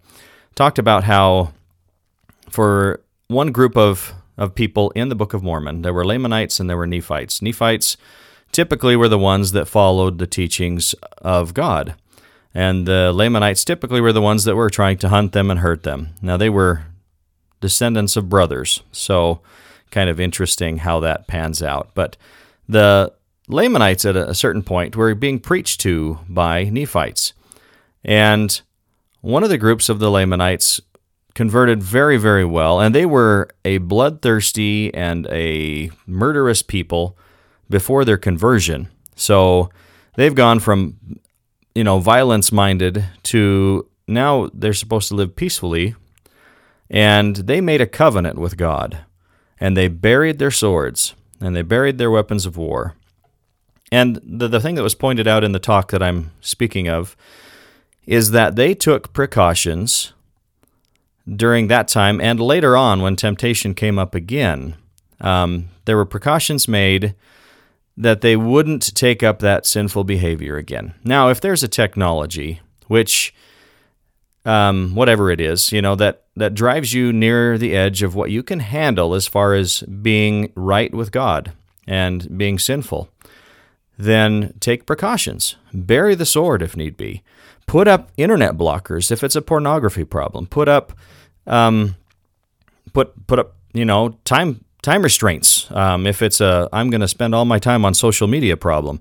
talked 0.54 0.78
about 0.78 1.04
how 1.04 1.52
for 2.48 3.02
one 3.28 3.52
group 3.52 3.76
of, 3.76 4.14
of 4.38 4.54
people 4.54 4.90
in 4.92 5.10
the 5.10 5.14
Book 5.14 5.34
of 5.34 5.42
Mormon, 5.42 5.82
there 5.82 5.92
were 5.92 6.06
Lamanites 6.06 6.58
and 6.58 6.70
there 6.70 6.78
were 6.78 6.86
Nephites. 6.86 7.42
Nephites 7.42 7.96
typically 8.54 8.96
were 8.96 9.08
the 9.08 9.18
ones 9.18 9.52
that 9.52 9.66
followed 9.66 10.18
the 10.18 10.26
teachings 10.26 10.94
of 11.18 11.52
God. 11.52 11.94
And 12.54 12.86
the 12.86 13.12
Lamanites 13.12 13.64
typically 13.64 14.00
were 14.00 14.12
the 14.12 14.22
ones 14.22 14.44
that 14.44 14.54
were 14.54 14.70
trying 14.70 14.96
to 14.98 15.08
hunt 15.08 15.32
them 15.32 15.50
and 15.50 15.60
hurt 15.60 15.82
them. 15.82 16.14
Now, 16.22 16.36
they 16.36 16.48
were 16.48 16.84
descendants 17.60 18.16
of 18.16 18.28
brothers, 18.28 18.82
so 18.92 19.40
kind 19.90 20.08
of 20.08 20.20
interesting 20.20 20.78
how 20.78 21.00
that 21.00 21.26
pans 21.26 21.62
out. 21.62 21.90
But 21.94 22.16
the 22.68 23.12
Lamanites 23.48 24.04
at 24.04 24.16
a 24.16 24.34
certain 24.34 24.62
point 24.62 24.96
were 24.96 25.14
being 25.14 25.40
preached 25.40 25.80
to 25.80 26.20
by 26.28 26.64
Nephites. 26.64 27.32
And 28.04 28.60
one 29.20 29.42
of 29.42 29.50
the 29.50 29.58
groups 29.58 29.88
of 29.88 29.98
the 29.98 30.10
Lamanites 30.10 30.80
converted 31.34 31.82
very, 31.82 32.16
very 32.16 32.44
well, 32.44 32.80
and 32.80 32.94
they 32.94 33.06
were 33.06 33.48
a 33.64 33.78
bloodthirsty 33.78 34.94
and 34.94 35.26
a 35.26 35.90
murderous 36.06 36.62
people 36.62 37.18
before 37.68 38.04
their 38.04 38.16
conversion. 38.16 38.88
So 39.16 39.70
they've 40.16 40.34
gone 40.34 40.60
from, 40.60 40.96
you 41.74 41.84
know, 41.84 41.98
violence 41.98 42.52
minded 42.52 43.04
to 43.24 43.88
now 44.06 44.50
they're 44.52 44.72
supposed 44.72 45.08
to 45.08 45.14
live 45.14 45.36
peacefully. 45.36 45.94
And 46.90 47.36
they 47.36 47.60
made 47.60 47.80
a 47.80 47.86
covenant 47.86 48.38
with 48.38 48.56
God. 48.56 48.98
And 49.58 49.76
they 49.76 49.88
buried 49.88 50.38
their 50.38 50.50
swords 50.50 51.14
and 51.40 51.54
they 51.56 51.62
buried 51.62 51.98
their 51.98 52.10
weapons 52.10 52.46
of 52.46 52.56
war. 52.56 52.94
And 53.90 54.20
the, 54.24 54.48
the 54.48 54.60
thing 54.60 54.74
that 54.74 54.82
was 54.82 54.94
pointed 54.94 55.28
out 55.28 55.44
in 55.44 55.52
the 55.52 55.58
talk 55.58 55.90
that 55.90 56.02
I'm 56.02 56.32
speaking 56.40 56.88
of 56.88 57.16
is 58.06 58.32
that 58.32 58.56
they 58.56 58.74
took 58.74 59.12
precautions 59.12 60.12
during 61.28 61.68
that 61.68 61.88
time 61.88 62.20
and 62.20 62.38
later 62.40 62.76
on 62.76 63.00
when 63.00 63.16
temptation 63.16 63.74
came 63.74 63.98
up 63.98 64.14
again. 64.14 64.76
Um, 65.20 65.68
there 65.84 65.96
were 65.96 66.04
precautions 66.04 66.68
made 66.68 67.14
that 67.96 68.20
they 68.20 68.36
wouldn't 68.36 68.94
take 68.94 69.22
up 69.22 69.38
that 69.38 69.66
sinful 69.66 70.04
behavior 70.04 70.56
again. 70.56 70.94
Now, 71.04 71.28
if 71.28 71.40
there's 71.40 71.62
a 71.62 71.68
technology 71.68 72.60
which 72.88 73.34
um, 74.44 74.94
whatever 74.94 75.30
it 75.30 75.40
is, 75.40 75.72
you 75.72 75.80
know, 75.80 75.94
that, 75.96 76.24
that 76.36 76.54
drives 76.54 76.92
you 76.92 77.12
near 77.12 77.56
the 77.56 77.74
edge 77.74 78.02
of 78.02 78.14
what 78.14 78.30
you 78.30 78.42
can 78.42 78.60
handle 78.60 79.14
as 79.14 79.26
far 79.26 79.54
as 79.54 79.82
being 79.82 80.52
right 80.54 80.92
with 80.92 81.12
God 81.12 81.52
and 81.86 82.36
being 82.36 82.58
sinful, 82.58 83.08
then 83.96 84.54
take 84.60 84.86
precautions. 84.86 85.56
Bury 85.72 86.14
the 86.14 86.26
sword 86.26 86.62
if 86.62 86.76
need 86.76 86.96
be. 86.96 87.22
Put 87.66 87.88
up 87.88 88.10
internet 88.16 88.56
blockers 88.56 89.10
if 89.10 89.24
it's 89.24 89.36
a 89.36 89.42
pornography 89.42 90.04
problem. 90.04 90.46
Put 90.46 90.68
up, 90.68 90.92
um, 91.46 91.96
put 92.92 93.26
put 93.26 93.38
up, 93.38 93.54
you 93.72 93.84
know, 93.84 94.18
time 94.24 94.63
time 94.84 95.02
restraints 95.02 95.70
um, 95.72 96.06
if 96.06 96.22
it's 96.22 96.40
a 96.40 96.68
I'm 96.72 96.90
going 96.90 97.00
to 97.00 97.08
spend 97.08 97.34
all 97.34 97.46
my 97.46 97.58
time 97.58 97.84
on 97.84 97.94
social 97.94 98.28
media 98.28 98.56
problem. 98.56 99.00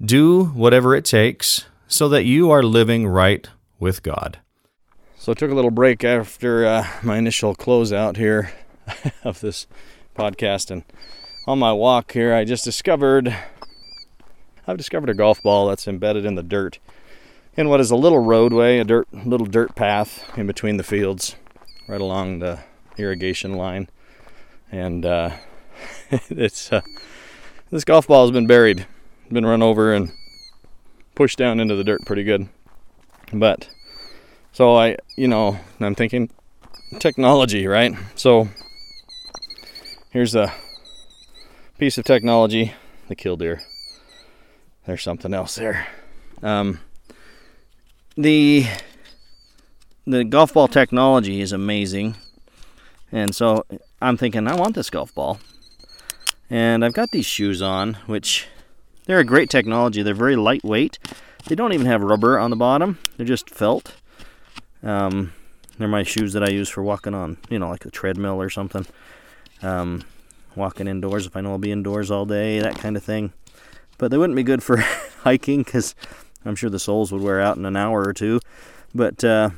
Do 0.00 0.46
whatever 0.46 0.94
it 0.94 1.04
takes 1.04 1.64
so 1.88 2.08
that 2.10 2.24
you 2.24 2.50
are 2.50 2.62
living 2.62 3.06
right 3.06 3.48
with 3.78 4.02
God. 4.02 4.38
So 5.16 5.32
I 5.32 5.34
took 5.34 5.50
a 5.50 5.54
little 5.54 5.72
break 5.72 6.04
after 6.04 6.64
uh, 6.64 6.86
my 7.02 7.18
initial 7.18 7.54
closeout 7.54 8.16
here 8.16 8.52
of 9.24 9.40
this 9.40 9.66
podcast, 10.14 10.70
and 10.70 10.84
on 11.46 11.58
my 11.58 11.72
walk 11.72 12.12
here, 12.12 12.32
I 12.32 12.44
just 12.44 12.64
discovered 12.64 13.36
I've 14.66 14.76
discovered 14.76 15.10
a 15.10 15.14
golf 15.14 15.42
ball 15.42 15.68
that's 15.68 15.88
embedded 15.88 16.24
in 16.24 16.36
the 16.36 16.42
dirt 16.42 16.78
in 17.56 17.68
what 17.68 17.80
is 17.80 17.90
a 17.90 17.96
little 17.96 18.20
roadway, 18.20 18.78
a 18.78 18.84
dirt 18.84 19.08
little 19.12 19.46
dirt 19.46 19.74
path 19.74 20.24
in 20.38 20.46
between 20.46 20.76
the 20.76 20.84
fields, 20.84 21.34
right 21.88 22.00
along 22.00 22.38
the 22.38 22.60
irrigation 22.96 23.54
line, 23.54 23.88
and 24.70 25.04
uh, 25.04 25.30
it's 26.10 26.72
uh, 26.72 26.80
this 27.70 27.84
golf 27.84 28.06
ball 28.06 28.26
has 28.26 28.32
been 28.32 28.46
buried, 28.46 28.86
been 29.30 29.46
run 29.46 29.62
over 29.62 29.92
and 29.94 30.12
pushed 31.14 31.38
down 31.38 31.60
into 31.60 31.74
the 31.74 31.84
dirt 31.84 32.04
pretty 32.06 32.24
good, 32.24 32.48
but 33.32 33.68
so 34.52 34.76
I, 34.76 34.96
you 35.16 35.28
know, 35.28 35.58
I'm 35.80 35.94
thinking 35.94 36.30
technology, 36.98 37.66
right? 37.66 37.94
So 38.14 38.48
here's 40.10 40.34
a 40.34 40.52
piece 41.78 41.98
of 41.98 42.04
technology, 42.04 42.72
the 43.08 43.14
killdeer. 43.14 43.60
There's 44.86 45.02
something 45.02 45.34
else 45.34 45.56
there. 45.56 45.86
Um, 46.42 46.80
the 48.16 48.66
the 50.06 50.24
golf 50.24 50.54
ball 50.54 50.68
technology 50.68 51.40
is 51.40 51.52
amazing, 51.52 52.16
and 53.10 53.34
so 53.34 53.64
I'm 54.00 54.16
thinking 54.16 54.46
I 54.46 54.54
want 54.54 54.74
this 54.74 54.90
golf 54.90 55.14
ball, 55.14 55.38
and 56.50 56.84
I've 56.84 56.92
got 56.92 57.10
these 57.10 57.26
shoes 57.26 57.62
on, 57.62 57.94
which 58.06 58.46
they're 59.06 59.20
a 59.20 59.24
great 59.24 59.50
technology. 59.50 60.02
They're 60.02 60.14
very 60.14 60.36
lightweight. 60.36 60.98
They 61.46 61.54
don't 61.54 61.72
even 61.72 61.86
have 61.86 62.02
rubber 62.02 62.38
on 62.38 62.50
the 62.50 62.56
bottom. 62.56 62.98
They're 63.16 63.26
just 63.26 63.50
felt 63.50 63.94
um, 64.82 65.32
they're 65.78 65.88
my 65.88 66.02
shoes 66.02 66.32
that 66.32 66.42
I 66.42 66.50
use 66.50 66.68
for 66.68 66.82
walking 66.82 67.14
on, 67.14 67.38
you 67.50 67.58
know, 67.58 67.68
like 67.68 67.84
a 67.84 67.90
treadmill 67.90 68.40
or 68.40 68.50
something. 68.50 68.86
Um, 69.62 70.02
walking 70.54 70.88
indoors 70.88 71.26
if 71.26 71.36
I 71.36 71.40
know 71.40 71.52
I'll 71.52 71.58
be 71.58 71.72
indoors 71.72 72.10
all 72.10 72.24
day, 72.24 72.60
that 72.60 72.76
kind 72.76 72.96
of 72.96 73.02
thing. 73.02 73.32
But 73.98 74.10
they 74.10 74.18
wouldn't 74.18 74.36
be 74.36 74.42
good 74.42 74.62
for 74.62 74.76
hiking 75.22 75.62
because 75.62 75.94
I'm 76.44 76.56
sure 76.56 76.70
the 76.70 76.78
soles 76.78 77.12
would 77.12 77.22
wear 77.22 77.40
out 77.40 77.56
in 77.56 77.66
an 77.66 77.76
hour 77.76 78.02
or 78.06 78.12
two. 78.12 78.40
But 78.94 79.22
uh, 79.24 79.50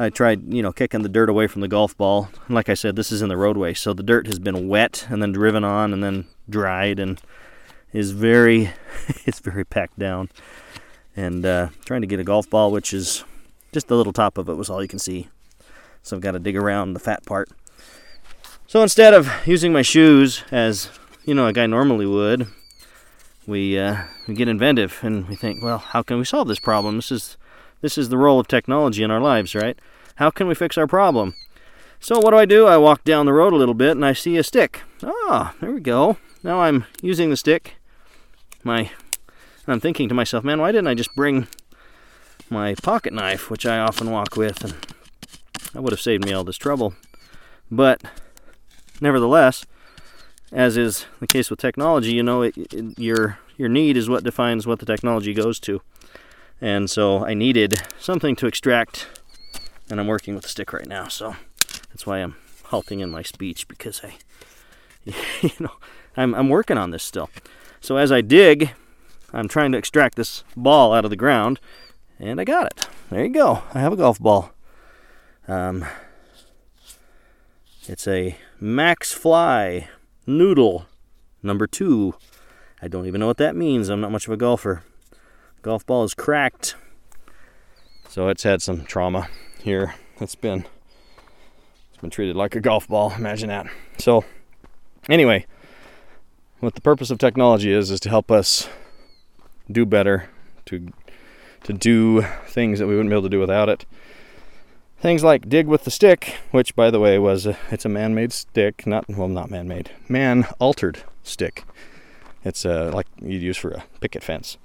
I 0.00 0.10
tried, 0.10 0.54
you 0.54 0.62
know, 0.62 0.72
kicking 0.72 1.02
the 1.02 1.08
dirt 1.08 1.28
away 1.28 1.48
from 1.48 1.60
the 1.60 1.66
golf 1.66 1.96
ball. 1.96 2.28
And 2.46 2.54
like 2.54 2.68
I 2.68 2.74
said, 2.74 2.94
this 2.94 3.10
is 3.10 3.20
in 3.20 3.28
the 3.28 3.36
roadway, 3.36 3.74
so 3.74 3.92
the 3.92 4.04
dirt 4.04 4.28
has 4.28 4.38
been 4.38 4.68
wet 4.68 5.06
and 5.10 5.20
then 5.20 5.32
driven 5.32 5.64
on 5.64 5.92
and 5.92 6.04
then 6.04 6.26
dried 6.48 7.00
and 7.00 7.20
is 7.92 8.12
very, 8.12 8.70
it's 9.26 9.40
very 9.40 9.64
packed 9.64 9.98
down 9.98 10.30
and 11.16 11.44
uh, 11.44 11.68
trying 11.84 12.00
to 12.02 12.06
get 12.06 12.20
a 12.20 12.24
golf 12.24 12.48
ball, 12.48 12.70
which 12.70 12.94
is 12.94 13.24
just 13.72 13.88
the 13.88 13.96
little 13.96 14.12
top 14.12 14.38
of 14.38 14.48
it 14.48 14.54
was 14.54 14.70
all 14.70 14.80
you 14.80 14.88
can 14.88 15.00
see. 15.00 15.28
So 16.04 16.14
I've 16.16 16.22
got 16.22 16.32
to 16.32 16.38
dig 16.38 16.56
around 16.56 16.92
the 16.92 17.00
fat 17.00 17.26
part. 17.26 17.50
So 18.68 18.82
instead 18.82 19.14
of 19.14 19.28
using 19.46 19.72
my 19.72 19.82
shoes 19.82 20.44
as 20.52 20.90
you 21.24 21.34
know 21.34 21.46
a 21.46 21.52
guy 21.52 21.66
normally 21.66 22.06
would, 22.06 22.46
we 23.48 23.78
uh, 23.78 24.04
we 24.28 24.34
get 24.34 24.46
inventive 24.46 25.00
and 25.02 25.26
we 25.26 25.34
think, 25.34 25.62
well, 25.62 25.78
how 25.78 26.02
can 26.02 26.18
we 26.18 26.24
solve 26.24 26.46
this 26.48 26.60
problem? 26.60 26.96
This 26.96 27.10
is 27.10 27.36
this 27.80 27.98
is 27.98 28.08
the 28.08 28.18
role 28.18 28.38
of 28.38 28.48
technology 28.48 29.02
in 29.02 29.10
our 29.10 29.20
lives, 29.20 29.54
right? 29.54 29.78
How 30.18 30.30
can 30.30 30.48
we 30.48 30.54
fix 30.54 30.76
our 30.76 30.86
problem? 30.86 31.34
So 32.00 32.18
what 32.18 32.30
do 32.30 32.36
I 32.36 32.44
do? 32.44 32.66
I 32.66 32.76
walk 32.76 33.04
down 33.04 33.26
the 33.26 33.32
road 33.32 33.52
a 33.52 33.56
little 33.56 33.74
bit 33.74 33.92
and 33.92 34.04
I 34.04 34.12
see 34.12 34.36
a 34.36 34.42
stick. 34.42 34.82
Ah, 35.02 35.54
there 35.60 35.70
we 35.70 35.80
go. 35.80 36.16
Now 36.42 36.60
I'm 36.60 36.86
using 37.02 37.30
the 37.30 37.36
stick, 37.36 37.76
my 38.64 38.90
I'm 39.68 39.80
thinking 39.80 40.08
to 40.08 40.14
myself, 40.14 40.44
man, 40.44 40.60
why 40.60 40.72
didn't 40.72 40.88
I 40.88 40.94
just 40.94 41.14
bring 41.14 41.46
my 42.50 42.74
pocket 42.82 43.12
knife, 43.12 43.50
which 43.50 43.66
I 43.66 43.78
often 43.78 44.10
walk 44.10 44.36
with, 44.36 44.64
and 44.64 44.74
that 45.72 45.82
would 45.82 45.92
have 45.92 46.00
saved 46.00 46.24
me 46.24 46.32
all 46.32 46.42
this 46.42 46.56
trouble. 46.56 46.94
But 47.70 48.02
nevertheless, 49.00 49.66
as 50.50 50.76
is 50.76 51.06
the 51.20 51.26
case 51.26 51.50
with 51.50 51.60
technology, 51.60 52.12
you 52.12 52.22
know, 52.22 52.42
it, 52.42 52.56
it, 52.56 52.98
your 52.98 53.38
your 53.56 53.68
need 53.68 53.96
is 53.96 54.08
what 54.08 54.24
defines 54.24 54.66
what 54.66 54.78
the 54.78 54.86
technology 54.86 55.34
goes 55.34 55.60
to. 55.60 55.82
And 56.60 56.88
so 56.90 57.24
I 57.24 57.34
needed 57.34 57.82
something 58.00 58.34
to 58.36 58.46
extract, 58.46 59.17
and 59.90 60.00
I'm 60.00 60.06
working 60.06 60.34
with 60.34 60.44
a 60.44 60.48
stick 60.48 60.72
right 60.72 60.86
now. 60.86 61.08
So 61.08 61.36
that's 61.90 62.06
why 62.06 62.18
I'm 62.18 62.36
halting 62.64 63.00
in 63.00 63.10
my 63.10 63.22
speech 63.22 63.66
because 63.68 64.02
I, 64.04 64.14
you 65.40 65.50
know, 65.60 65.72
I'm 66.16 66.34
I'm 66.34 66.48
working 66.48 66.78
on 66.78 66.90
this 66.90 67.02
still. 67.02 67.30
So 67.80 67.96
as 67.96 68.10
I 68.10 68.20
dig, 68.20 68.70
I'm 69.32 69.48
trying 69.48 69.72
to 69.72 69.78
extract 69.78 70.16
this 70.16 70.44
ball 70.56 70.92
out 70.92 71.04
of 71.04 71.10
the 71.10 71.16
ground, 71.16 71.60
and 72.18 72.40
I 72.40 72.44
got 72.44 72.66
it. 72.66 72.88
There 73.10 73.24
you 73.24 73.32
go. 73.32 73.62
I 73.72 73.80
have 73.80 73.92
a 73.92 73.96
golf 73.96 74.18
ball. 74.18 74.52
Um, 75.46 75.84
it's 77.86 78.06
a 78.06 78.36
Maxfli 78.60 79.86
Noodle 80.26 80.86
number 81.42 81.66
two. 81.66 82.14
I 82.82 82.88
don't 82.88 83.06
even 83.06 83.20
know 83.20 83.26
what 83.26 83.38
that 83.38 83.56
means. 83.56 83.88
I'm 83.88 84.00
not 84.00 84.12
much 84.12 84.26
of 84.26 84.32
a 84.32 84.36
golfer. 84.36 84.82
Golf 85.62 85.86
ball 85.86 86.04
is 86.04 86.14
cracked. 86.14 86.76
So 88.08 88.28
it's 88.28 88.42
had 88.42 88.62
some 88.62 88.84
trauma 88.84 89.28
here. 89.60 89.94
It's 90.20 90.34
been 90.34 90.64
it's 91.90 92.00
been 92.00 92.10
treated 92.10 92.36
like 92.36 92.54
a 92.54 92.60
golf 92.60 92.88
ball. 92.88 93.12
Imagine 93.16 93.48
that. 93.48 93.66
So 93.98 94.24
anyway, 95.08 95.46
what 96.60 96.74
the 96.74 96.80
purpose 96.80 97.10
of 97.10 97.18
technology 97.18 97.72
is 97.72 97.90
is 97.90 98.00
to 98.00 98.08
help 98.08 98.30
us 98.30 98.68
do 99.70 99.86
better, 99.86 100.28
to 100.66 100.92
to 101.64 101.72
do 101.72 102.22
things 102.46 102.78
that 102.78 102.86
we 102.86 102.94
wouldn't 102.94 103.10
be 103.10 103.14
able 103.14 103.22
to 103.22 103.28
do 103.28 103.40
without 103.40 103.68
it. 103.68 103.84
Things 105.00 105.22
like 105.22 105.48
dig 105.48 105.66
with 105.68 105.84
the 105.84 105.90
stick, 105.90 106.38
which 106.50 106.74
by 106.74 106.90
the 106.90 106.98
way 106.98 107.18
was 107.18 107.46
a, 107.46 107.56
it's 107.70 107.84
a 107.84 107.88
man-made 107.88 108.32
stick, 108.32 108.86
not 108.86 109.08
well 109.08 109.28
not 109.28 109.50
man-made, 109.50 109.90
man-altered 110.08 111.02
stick. 111.22 111.64
It's 112.44 112.64
uh, 112.64 112.90
like 112.92 113.06
you'd 113.20 113.42
use 113.42 113.56
for 113.56 113.70
a 113.70 113.84
picket 114.00 114.24
fence. 114.24 114.58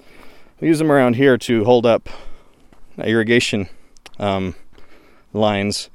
We 0.59 0.67
use 0.67 0.79
them 0.79 0.91
around 0.91 1.15
here 1.17 1.37
to 1.37 1.65
hold 1.65 1.85
up 1.85 2.09
irrigation 2.97 3.69
um, 4.19 4.55
lines 5.33 5.89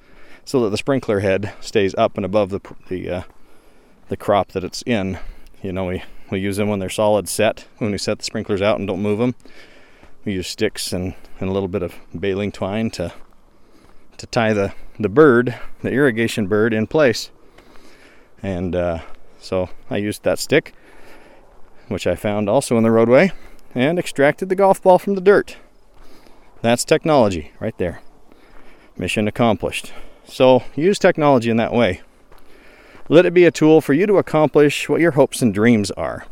so 0.44 0.61
that 0.64 0.70
the 0.70 0.77
sprinkler 0.77 1.20
head 1.20 1.53
stays 1.61 1.94
up 1.96 2.16
and 2.16 2.24
above 2.24 2.51
the 2.51 2.61
the 2.88 3.11
uh, 3.11 3.22
the 4.09 4.16
crop 4.16 4.53
that 4.53 4.64
it's 4.64 4.83
in. 4.87 5.18
You 5.62 5.72
know, 5.72 5.87
we 5.87 6.03
we 6.31 6.40
use 6.40 6.57
them 6.57 6.68
when 6.68 6.79
they're 6.79 6.88
solid 6.88 7.29
set, 7.29 7.66
when 7.79 7.90
we 7.90 7.98
set 7.98 8.18
the 8.18 8.24
sprinklers 8.24 8.62
out 8.62 8.79
and 8.79 8.87
don't 8.87 9.03
move 9.03 9.18
them. 9.18 9.35
We 10.24 10.33
use 10.33 10.48
sticks 10.48 10.92
and, 10.92 11.14
and 11.40 11.48
a 11.48 11.53
little 11.53 11.68
bit 11.68 11.83
of 11.83 11.94
baling 12.18 12.53
twine 12.53 12.90
to 12.92 13.12
to 14.18 14.27
tie 14.27 14.53
the, 14.53 14.74
the 14.98 15.09
bird, 15.09 15.57
the 15.83 15.92
irrigation 15.92 16.48
bird, 16.48 16.74
in 16.74 16.88
place. 16.88 17.31
And 18.42 18.74
uh, 18.74 18.98
so 19.38 19.70
I 19.88 19.98
used 19.98 20.24
that 20.24 20.40
stick, 20.40 20.74
which 21.87 22.07
I 22.07 22.16
found 22.16 22.48
also 22.48 22.77
in 22.77 22.83
the 22.83 22.90
roadway, 22.90 23.31
and 23.77 23.96
extracted 23.96 24.48
the 24.48 24.57
golf 24.57 24.83
ball 24.83 24.98
from 24.98 25.14
the 25.14 25.20
dirt. 25.20 25.57
That's 26.62 26.85
technology 26.85 27.53
right 27.61 27.79
there. 27.79 28.01
Mission 28.98 29.28
accomplished. 29.28 29.92
So 30.26 30.64
use 30.74 30.98
technology 30.98 31.50
in 31.50 31.56
that 31.56 31.72
way. 31.72 32.02
Let 33.08 33.24
it 33.24 33.32
be 33.32 33.44
a 33.44 33.50
tool 33.50 33.80
for 33.80 33.94
you 33.94 34.06
to 34.06 34.18
accomplish 34.18 34.88
what 34.88 35.00
your 35.00 35.12
hopes 35.12 35.40
and 35.40 35.54
dreams 35.54 35.90
are. 35.92 36.26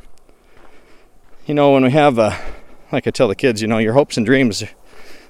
You 1.46 1.54
know, 1.54 1.72
when 1.72 1.84
we 1.84 1.90
have, 1.92 2.18
uh, 2.18 2.36
like 2.92 3.06
I 3.06 3.10
tell 3.10 3.28
the 3.28 3.34
kids, 3.34 3.62
you 3.62 3.68
know, 3.68 3.78
your 3.78 3.94
hopes 3.94 4.16
and 4.16 4.26
dreams, 4.26 4.64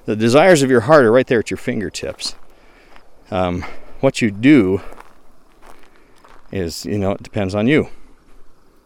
the 0.05 0.15
desires 0.15 0.63
of 0.63 0.69
your 0.69 0.81
heart 0.81 1.05
are 1.05 1.11
right 1.11 1.27
there 1.27 1.39
at 1.39 1.51
your 1.51 1.57
fingertips. 1.57 2.35
Um, 3.31 3.63
what 3.99 4.21
you 4.21 4.31
do 4.31 4.81
is, 6.51 6.85
you 6.85 6.97
know, 6.97 7.11
it 7.11 7.23
depends 7.23 7.55
on 7.55 7.67
you. 7.67 7.89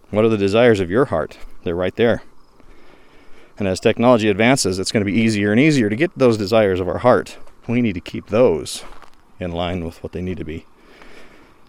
What 0.10 0.26
are 0.26 0.30
the 0.30 0.38
desires 0.38 0.80
of 0.80 0.92
your 0.92 1.06
heart? 1.06 1.38
They're 1.64 1.76
right 1.76 1.96
there. 1.96 2.22
And 3.58 3.68
as 3.68 3.80
technology 3.80 4.28
advances, 4.28 4.78
it's 4.78 4.92
going 4.92 5.06
to 5.06 5.12
be 5.12 5.18
easier 5.18 5.52
and 5.52 5.60
easier 5.60 5.90
to 5.90 5.96
get 5.96 6.12
those 6.18 6.38
desires 6.38 6.80
of 6.80 6.88
our 6.88 7.00
heart. 7.00 7.38
We 7.68 7.82
need 7.82 7.94
to 7.94 8.02
keep 8.02 8.28
those 8.28 8.84
in 9.40 9.52
line 9.52 9.84
with 9.86 10.02
what 10.04 10.14
they 10.14 10.22
need 10.22 10.38
to 10.38 10.44
be. 10.44 10.66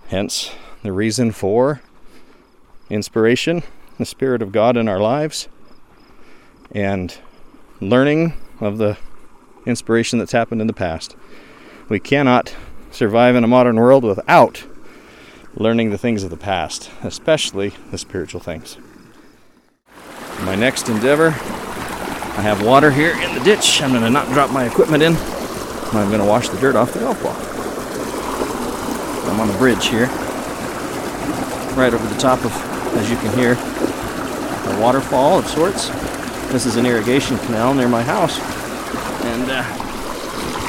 Hence, 0.09 0.53
the 0.83 0.93
reason 0.93 1.33
for 1.33 1.81
inspiration, 2.91 3.63
the 3.99 4.05
Spirit 4.05 4.43
of 4.43 4.53
God 4.53 4.77
in 4.77 4.89
our 4.89 5.01
lives, 5.01 5.49
and 6.73 7.17
learning 7.81 8.35
of 8.61 8.79
the 8.79 8.97
inspiration 9.67 10.19
that's 10.19 10.33
happened 10.33 10.61
in 10.61 10.67
the 10.67 10.73
past. 10.73 11.17
We 11.89 12.01
cannot 12.01 12.55
survive 12.91 13.37
in 13.37 13.45
a 13.45 13.49
modern 13.49 13.77
world 13.77 14.05
without 14.05 14.65
learning 15.55 15.91
the 15.91 15.99
things 15.99 16.23
of 16.23 16.31
the 16.31 16.37
past, 16.37 16.91
especially 17.03 17.75
the 17.91 17.99
spiritual 17.99 18.41
things. 18.41 18.77
My 20.41 20.55
next 20.55 20.89
endeavor, 20.89 21.29
I 21.29 22.43
have 22.43 22.65
water 22.65 22.91
here 22.91 23.13
in 23.13 23.35
the 23.35 23.45
ditch. 23.45 23.83
I'm 23.83 23.91
going 23.91 24.03
to 24.03 24.11
not 24.11 24.29
drop 24.29 24.51
my 24.51 24.65
equipment 24.65 25.03
in. 25.03 25.42
I'm 25.95 26.09
going 26.09 26.21
to 26.21 26.27
wash 26.27 26.49
the 26.49 26.59
dirt 26.59 26.75
off 26.75 26.93
the 26.93 27.01
golf 27.01 27.23
ball. 27.23 27.37
I'm 29.31 29.41
on 29.41 29.49
the 29.49 29.57
bridge 29.59 29.87
here, 29.89 30.07
right 31.77 31.93
over 31.93 32.07
the 32.07 32.19
top 32.19 32.45
of, 32.45 32.53
as 32.97 33.11
you 33.11 33.17
can 33.17 33.33
hear, 33.37 33.53
a 33.53 34.81
waterfall 34.81 35.39
of 35.39 35.47
sorts. 35.47 35.89
This 36.51 36.67
is 36.67 36.77
an 36.77 36.87
irrigation 36.87 37.39
canal 37.39 37.75
near 37.75 37.89
my 37.89 38.03
house, 38.03 38.39
and 39.25 39.51
uh, 39.51 39.65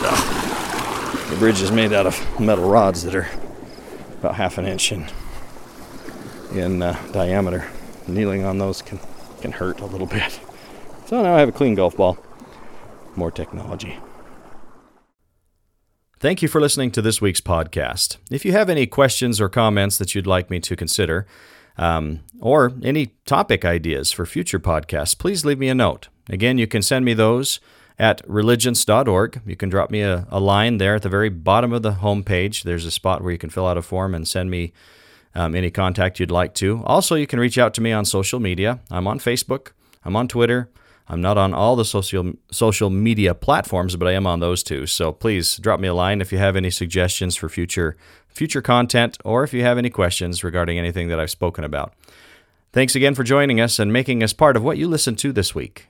uh, 0.06 1.30
the 1.30 1.36
bridge 1.38 1.62
is 1.62 1.72
made 1.72 1.94
out 1.94 2.06
of 2.06 2.40
metal 2.40 2.70
rods 2.70 3.04
that 3.04 3.16
are 3.16 3.28
about 4.20 4.36
half 4.36 4.58
an 4.58 4.66
inch 4.66 4.92
in 4.92 5.08
in 6.54 6.82
uh, 6.82 7.02
diameter. 7.12 7.68
Kneeling 8.08 8.44
on 8.46 8.58
those 8.58 8.82
can 8.82 9.00
can 9.42 9.52
hurt 9.52 9.80
a 9.80 9.86
little 9.86 10.08
bit. 10.08 10.40
So 11.06 11.22
now 11.22 11.36
I 11.36 11.40
have 11.40 11.50
a 11.50 11.54
clean 11.54 11.76
golf 11.76 11.98
ball. 11.98 12.18
More 13.16 13.32
technology. 13.32 13.98
Thank 16.24 16.42
you 16.42 16.48
for 16.48 16.62
listening 16.62 16.92
to 16.92 17.02
this 17.02 17.20
week's 17.20 17.42
podcast. 17.42 18.16
If 18.32 18.46
you 18.46 18.54
have 18.54 18.70
any 18.70 18.88
questions 18.88 19.42
or 19.42 19.50
comments 19.50 19.98
that 19.98 20.16
you'd 20.16 20.26
like 20.26 20.50
me 20.50 20.62
to 20.62 20.74
consider, 20.74 21.28
um, 21.78 22.22
or 22.40 22.72
any 22.82 23.08
topic 23.26 23.66
ideas 23.66 24.14
for 24.14 24.26
future 24.26 24.58
podcasts, 24.58 25.20
please 25.20 25.44
leave 25.44 25.60
me 25.60 25.68
a 25.68 25.76
note. 25.76 26.08
Again, 26.30 26.58
you 26.58 26.66
can 26.66 26.82
send 26.82 27.04
me 27.04 27.14
those 27.14 27.60
at 28.00 28.22
religience.org. 28.26 29.42
You 29.46 29.58
can 29.58 29.68
drop 29.68 29.92
me 29.92 30.00
a, 30.00 30.26
a 30.30 30.40
line 30.40 30.78
there 30.78 30.96
at 30.96 31.02
the 31.02 31.10
very 31.10 31.28
bottom 31.28 31.74
of 31.74 31.82
the 31.82 31.96
homepage. 31.96 32.64
There's 32.64 32.86
a 32.86 32.92
spot 32.92 33.22
where 33.22 33.34
you 33.34 33.38
can 33.38 33.50
fill 33.50 33.68
out 33.68 33.78
a 33.78 33.82
form 33.82 34.16
and 34.16 34.26
send 34.26 34.50
me 34.50 34.72
um, 35.36 35.54
any 35.56 35.72
contact 35.72 36.22
you'd 36.22 36.32
like 36.32 36.54
to. 36.54 36.84
Also, 36.86 37.16
you 37.16 37.28
can 37.28 37.42
reach 37.42 37.58
out 37.58 37.74
to 37.74 37.82
me 37.82 37.92
on 37.92 38.06
social 38.06 38.40
media. 38.40 38.80
I'm 38.90 39.08
on 39.08 39.20
Facebook, 39.20 39.72
I'm 40.06 40.16
on 40.16 40.30
Twitter. 40.30 40.70
I'm 41.10 41.22
not 41.22 41.38
on 41.38 41.54
all 41.54 41.76
the 41.76 41.86
social 41.86 42.34
social 42.52 42.90
media 42.90 43.34
platforms, 43.36 43.96
but 43.96 44.08
I 44.08 44.14
am 44.14 44.26
on 44.26 44.40
those 44.40 44.64
two. 44.64 44.86
So 44.86 45.12
please 45.12 45.58
drop 45.58 45.80
me 45.80 45.88
a 45.88 45.94
line 45.94 46.22
if 46.22 46.32
you 46.32 46.38
have 46.38 46.56
any 46.56 46.70
suggestions 46.70 47.36
for 47.36 47.50
future 47.50 47.98
future 48.30 48.62
content 48.62 49.18
or 49.24 49.44
if 49.44 49.54
you 49.54 49.62
have 49.64 49.78
any 49.78 49.90
questions 49.90 50.44
regarding 50.44 50.80
anything 50.80 51.10
that 51.10 51.20
I've 51.20 51.30
spoken 51.30 51.64
about. 51.64 51.94
Thanks 52.72 52.96
again 52.96 53.14
for 53.14 53.24
joining 53.24 53.62
us 53.62 53.78
and 53.78 53.94
making 53.94 54.24
us 54.24 54.34
part 54.34 54.58
of 54.58 54.64
what 54.64 54.78
you 54.78 54.88
listen 54.88 55.16
to 55.18 55.32
this 55.32 55.54
week. 55.54 55.88